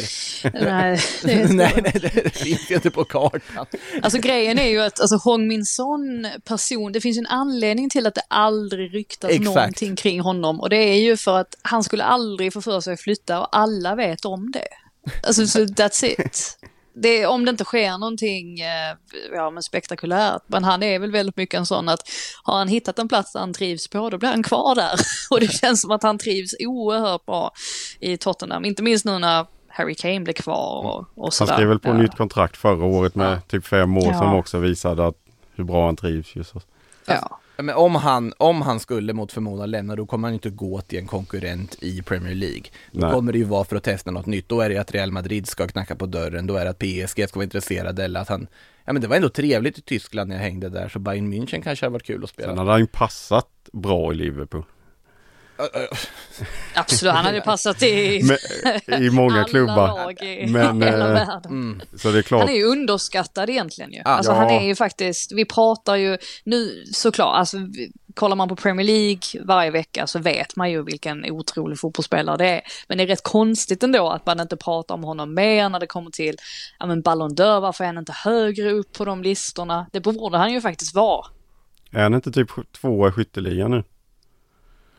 [0.64, 3.66] nej, det är nej, nej, det finns ju inte på kartan.
[4.02, 7.90] Alltså grejen är ju att alltså, Hong Min Son person, det finns ju en anledning
[7.90, 9.44] till att det aldrig ryktas Exakt.
[9.44, 12.94] någonting kring honom och det är ju för att han skulle aldrig få för sig
[12.94, 14.68] att flytta och alla vet om det.
[15.22, 16.58] Alltså så that's it.
[16.92, 18.96] Det, om det inte sker någonting eh,
[19.34, 22.02] ja, men spektakulärt, men han är väl väldigt mycket en sån att
[22.42, 24.92] har han hittat en plats där han trivs på, då blir han kvar där.
[25.30, 27.52] Och det känns som att han trivs oerhört bra
[28.00, 31.78] i Tottenham, inte minst nu när Harry Kane blev kvar och, och Han skrev väl
[31.78, 31.92] på Ja.
[31.94, 34.18] nytt kontrakt förra året med typ fem år Ja.
[34.18, 35.16] som också visade att
[35.54, 36.36] hur bra han trivs.
[36.36, 36.54] Just.
[37.06, 37.39] Ja.
[37.62, 40.98] Men om han, om han skulle mot förmodan lämna, då kommer han inte gå till
[40.98, 42.62] en konkurrent i Premier League.
[42.92, 43.12] Då Nej.
[43.12, 44.48] kommer det ju vara för att testa något nytt.
[44.48, 47.28] Då är det att Real Madrid ska knacka på dörren, då är det att PSG
[47.28, 48.46] ska vara intresserade eller att han
[48.84, 51.62] Ja men det var ändå trevligt i Tyskland när jag hängde där, så Bayern München
[51.62, 52.48] kanske hade varit kul att spela.
[52.48, 54.64] Sen hade han ju passat bra i Liverpool.
[56.74, 58.22] Absolut, han hade passat i,
[58.86, 59.86] Men, I många alla klubbar.
[59.88, 61.50] lag i Men, hela eh, världen.
[61.52, 61.80] Mm.
[61.96, 62.40] Så det är klart.
[62.40, 63.98] Han är ju underskattad egentligen ju.
[63.98, 64.04] Ja.
[64.04, 64.36] Alltså Ja.
[64.36, 68.86] han är ju faktiskt, vi pratar ju nu såklart, alltså vi- kollar man på Premier
[68.86, 72.60] League varje vecka så vet man ju vilken otrolig fotbollsspelare det är.
[72.88, 75.86] Men det är rätt konstigt ändå att man inte pratar om honom mer när det
[75.86, 76.36] kommer till,
[76.78, 79.86] ja men Ballon d'Or, varför är han inte högre upp på de listorna?
[79.92, 81.26] Det borde han ju faktiskt vara.
[81.92, 82.48] Är han inte typ
[82.80, 83.84] tvåa i skytteligan nu?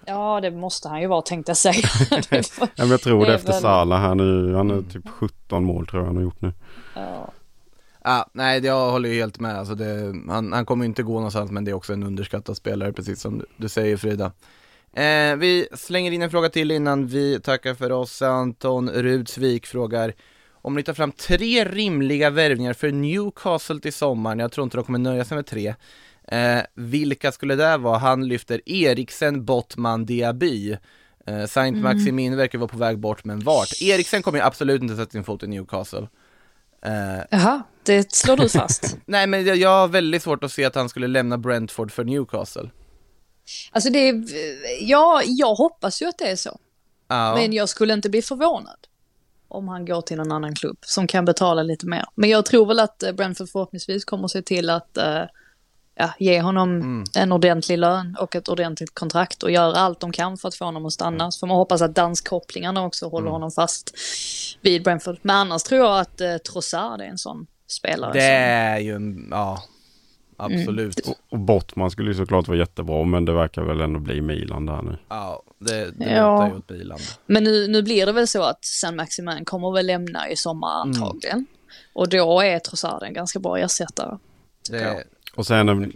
[0.06, 1.88] Ja, det måste han ju vara tänkte jag säga.
[2.60, 4.56] Ja, men jag tror Det efter väl- Salah här nu.
[4.56, 6.54] Han är typ 17 mål tror jag han har gjort nu.
[6.95, 7.32] Ja.
[8.04, 9.60] Ja, nej, jag håller ju helt med.
[9.60, 12.58] Alltså det, han, han kommer ju inte gå någonstans, men det är också en underskattad
[12.58, 14.26] spelare, precis som du, du säger Frida.
[14.93, 18.22] Eh, vi slänger in en fråga till innan vi tackar för oss.
[18.22, 20.14] Anton Rudsvik frågar
[20.54, 24.84] om ni tar fram tre rimliga värvningar för Newcastle till sommaren, jag tror inte de
[24.86, 25.76] kommer nöja sig med tre.
[26.32, 27.97] Eh, vilka skulle det vara?
[27.97, 30.77] Han lyfter Eriksen, Bottman, Diaby.
[31.27, 31.84] Eh, Saint Mm.
[31.84, 33.82] Maximin verkar vara på väg bort, men vart?
[33.82, 36.07] Eriksen kommer ju absolut inte sätta sin fot i Newcastle.
[36.86, 38.97] Eh, Jaha, det slår du fast.
[39.05, 42.03] Nej men jag, jag har väldigt svårt att se att han skulle lämna Brentford för
[42.03, 42.69] Newcastle.
[43.71, 44.23] Alltså det är,
[44.82, 46.59] ja, jag hoppas ju att det är så.
[47.07, 47.36] Ja.
[47.36, 48.77] Men jag skulle inte bli förvånad
[49.47, 52.05] om han går till någon annan klubb som kan betala lite mer.
[52.15, 55.23] Men jag tror väl att eh, Brentford förhoppningsvis kommer att se till att eh,
[55.95, 57.03] ja, ge honom Mm.
[57.15, 60.65] en ordentlig lön och ett ordentligt kontrakt och göra allt de kan för att få
[60.65, 61.31] honom att stanna.
[61.31, 63.31] Så får man hoppas att danskopplingarna också håller Mm.
[63.33, 63.95] honom fast
[64.61, 65.17] vid Brentford.
[65.21, 68.13] Men annars tror jag att eh, Trossard är en sån spelare.
[68.13, 69.63] Det som- är ju en, ja,
[70.37, 71.05] absolut.
[71.05, 71.15] Mm.
[71.31, 74.81] Och Bottman skulle ju såklart vara jättebra men det verkar väl ändå bli Milan där
[74.81, 74.97] nu.
[75.09, 76.47] Ja, det, det Ja.
[76.47, 76.99] ju åt bilan.
[77.25, 80.81] Men nu, nu blir det väl så att San Maximin kommer väl lämna i sommar
[80.83, 80.87] Mm.
[81.03, 81.45] antagligen.
[81.93, 84.17] Och då är Trossard en ganska bra ersättare.
[84.69, 85.03] Det,
[85.36, 85.93] Och sen en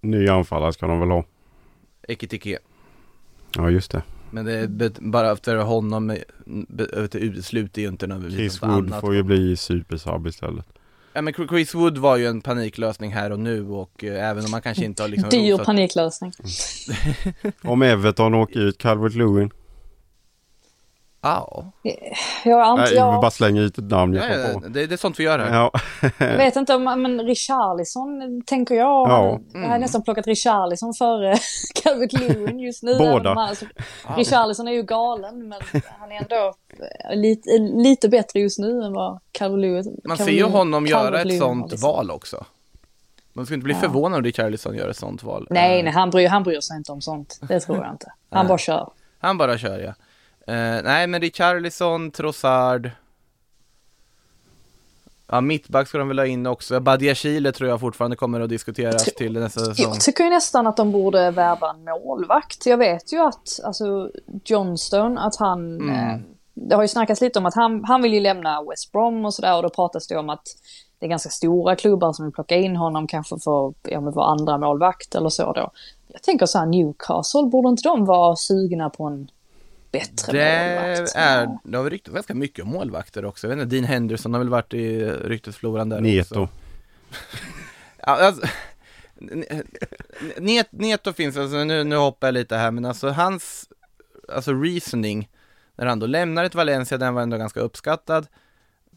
[0.00, 1.24] ny anfallare ska de väl ha.
[2.08, 2.58] Ekitike.
[3.56, 4.02] Ja just det.
[4.30, 6.16] Men det är bara efter honom,
[7.12, 9.00] utesluter ju inte något Chris Wood annat.
[9.00, 10.66] får ju bli supersub istället.
[11.12, 14.50] Ja men Chris Wood var ju en paniklösning här och nu och eh, även om
[14.50, 16.32] man kanske inte har liksom Dyr paniklösning.
[17.62, 19.50] Om Everton åker ut Calvert Lewin.
[21.20, 21.72] Ja.
[22.44, 24.62] Jag, har Nej, inte, vi jag, bara slänger ut ett namn jag Ja, ja, kom
[24.62, 24.68] på.
[24.68, 25.54] det, det är sånt vi gör här.
[25.54, 25.70] Ja.
[26.18, 29.08] jag vet inte om, men Richarlison tänker jag.
[29.08, 29.38] Ja.
[29.52, 31.36] Jag hade nästan plockat Richarlison före
[31.82, 32.98] Calvert Lewin just nu.
[32.98, 33.28] Båda.
[33.34, 33.64] han- Alltså,
[34.16, 35.60] Richarlison är ju galen men
[35.98, 36.54] han är ändå
[37.10, 41.20] eh, lite, lite bättre just nu än vad Calvert Lewin Man ser ju honom göra
[41.22, 41.90] ett sånt liksom.
[41.90, 42.44] val också.
[43.32, 45.46] Man skulle inte bli förvånad om Richarlison gör ett sånt val.
[45.50, 47.38] Nej, Eh, nej han, bryr, han bryr sig inte om sånt.
[47.48, 48.12] Det tror jag inte.
[48.30, 48.48] Han Nej.
[48.48, 48.90] bara kör.
[49.18, 49.92] Han bara kör ja.
[50.48, 52.90] Eh, nej men Richarlison, Trossard.
[55.30, 56.80] Ja mittback ska de väl ha in också.
[56.80, 59.92] Badia Chile tror jag fortfarande kommer att diskuteras till nästa säsong.
[59.92, 62.66] Jag tycker ju nästan att de borde värva en målvakt.
[62.66, 64.10] Jag vet ju att alltså,
[64.44, 65.80] Johnstone, att han...
[65.80, 66.10] Mm.
[66.10, 66.20] Eh,
[66.54, 69.34] det har ju snackats lite om att han, han vill ju lämna West Brom och
[69.34, 70.46] sådär och då pratas det om att
[70.98, 74.20] det är ganska stora klubbar som vill plocka in honom kanske för, ja, men för
[74.20, 75.70] andra målvakt eller så då.
[76.08, 79.30] Jag tänker så här Newcastle, borde inte de vara sugna på en
[79.90, 81.12] bättre Det målvakt?
[81.16, 83.46] är, det har väl ryktats ganska mycket om målvakter också.
[83.48, 86.40] Jag vet inte, Dean Henderson har väl varit i ryktesfloran där Neto.
[86.42, 86.48] också.
[88.06, 88.46] Ja, alltså,
[90.38, 93.68] Net, Neto finns, alltså nu, nu hoppar jag lite här, men alltså hans,
[94.32, 95.28] alltså reasoning,
[95.76, 98.26] när han då lämnar ett Valencia, den var ändå ganska uppskattad,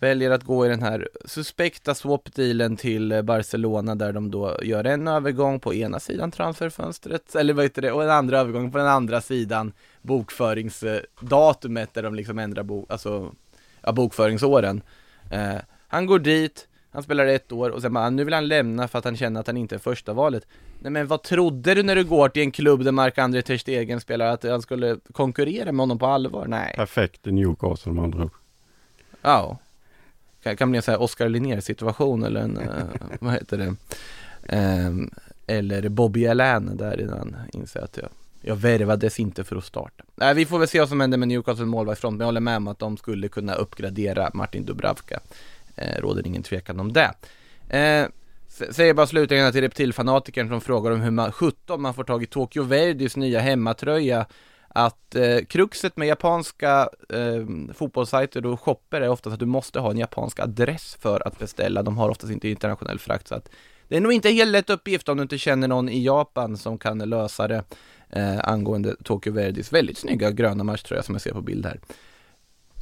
[0.01, 4.83] väljer att gå i den här suspekta swap-dealen till eh, Barcelona där de då gör
[4.83, 8.77] en övergång på ena sidan transferfönstret, eller vad heter det, och en andra övergång på
[8.77, 13.31] den andra sidan bokföringsdatumet där de liksom ändrar bo, alltså,
[13.81, 14.81] ja, bokföringsåren.
[15.31, 18.87] Eh, han går dit, han spelar ett år och sen bara, nu vill han lämna
[18.87, 20.47] för att han känner att han inte är första valet.
[20.79, 24.01] Nej men vad trodde du när du går till en klubb där Marc-André Ter Stegen
[24.01, 26.47] spelar, att han skulle konkurrera med honom på allvar?
[26.47, 26.73] Nej.
[26.75, 28.31] Perfekt i Newcastle med andra ord.
[29.21, 29.57] Ja.
[30.43, 32.83] Kan, kan bli en sån här Oscar Linnér situation eller en, eh,
[33.19, 33.75] vad heter det,
[34.87, 35.11] um,
[35.47, 38.09] eller Bobby Allen där innan inser att jag,
[38.41, 40.03] jag värvades inte för att starta.
[40.15, 42.57] Nej, vi får väl se vad som händer med Newcastle målvaktsfront, men jag håller med
[42.57, 45.19] om att de skulle kunna uppgradera Martin Dubravka.
[45.75, 47.13] Eh, råder ingen tvekan om det.
[47.69, 48.07] Eh,
[48.71, 52.25] säger bara slutligen till reptilfanatikern som frågar om hur man, 17 man får tag i
[52.25, 54.25] Tokyo Verdis nya hemmatröja
[54.73, 59.91] att eh, kruxet med japanska eh, fotbollssajter och shopper är oftast att du måste ha
[59.91, 61.83] en japansk adress för att beställa.
[61.83, 63.49] De har oftast inte internationell frakt så att
[63.87, 66.57] det är nog inte en helt lätt uppgift om du inte känner någon i Japan
[66.57, 67.63] som kan lösa det
[68.09, 71.79] eh, angående Tokyo Verdis väldigt snygga gröna matchtröja som jag ser på bild här.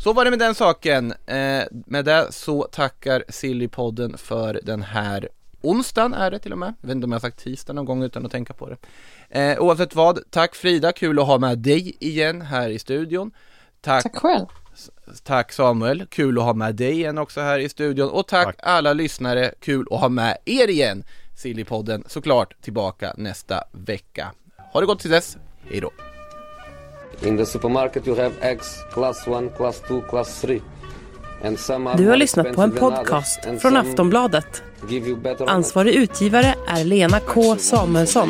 [0.04, 1.14] Så var det med den saken.
[1.26, 5.30] Eh, med det så tackar Sillypodden för den här
[5.62, 6.74] onsdagen är det till och med.
[6.82, 8.78] Jag vet inte om jag har sagt tisdag någon gång utan att tänka på det.
[9.30, 13.32] Eh, oavsett vad, tack Frida, kul att ha med dig igen här i studion.
[13.82, 14.46] Tack, Tack själv.
[15.24, 18.10] tack Samuel, kul att ha med dig igen också här i studion.
[18.10, 21.04] Och tack, alla lyssnare, kul att ha med er igen.
[21.36, 24.32] Sillypodden såklart tillbaka nästa vecka.
[24.74, 25.38] Ha det gott till dess,
[25.70, 25.92] hej då.
[27.28, 30.62] In the supermarket you have eggs class 1, class 2, class 3.
[31.98, 34.64] Du har lyssnat på en podcast från Aftonbladet.
[35.48, 38.30] Ansvarig utgivare är Lena K Samuelsson.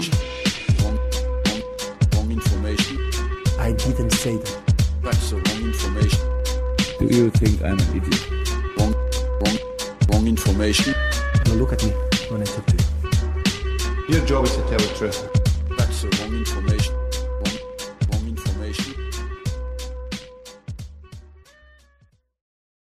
[3.69, 4.57] I didn't say that.
[5.03, 6.19] That's the wrong information.
[6.99, 8.29] Do you think I'm an idiot?
[8.77, 8.93] Wrong,
[9.41, 9.57] wrong,
[10.09, 10.93] wrong information.
[11.45, 11.91] Now look at me
[12.31, 14.15] when I talk to you.
[14.15, 15.19] Your job is to tell the truth.
[15.77, 16.68] That's the wrong information.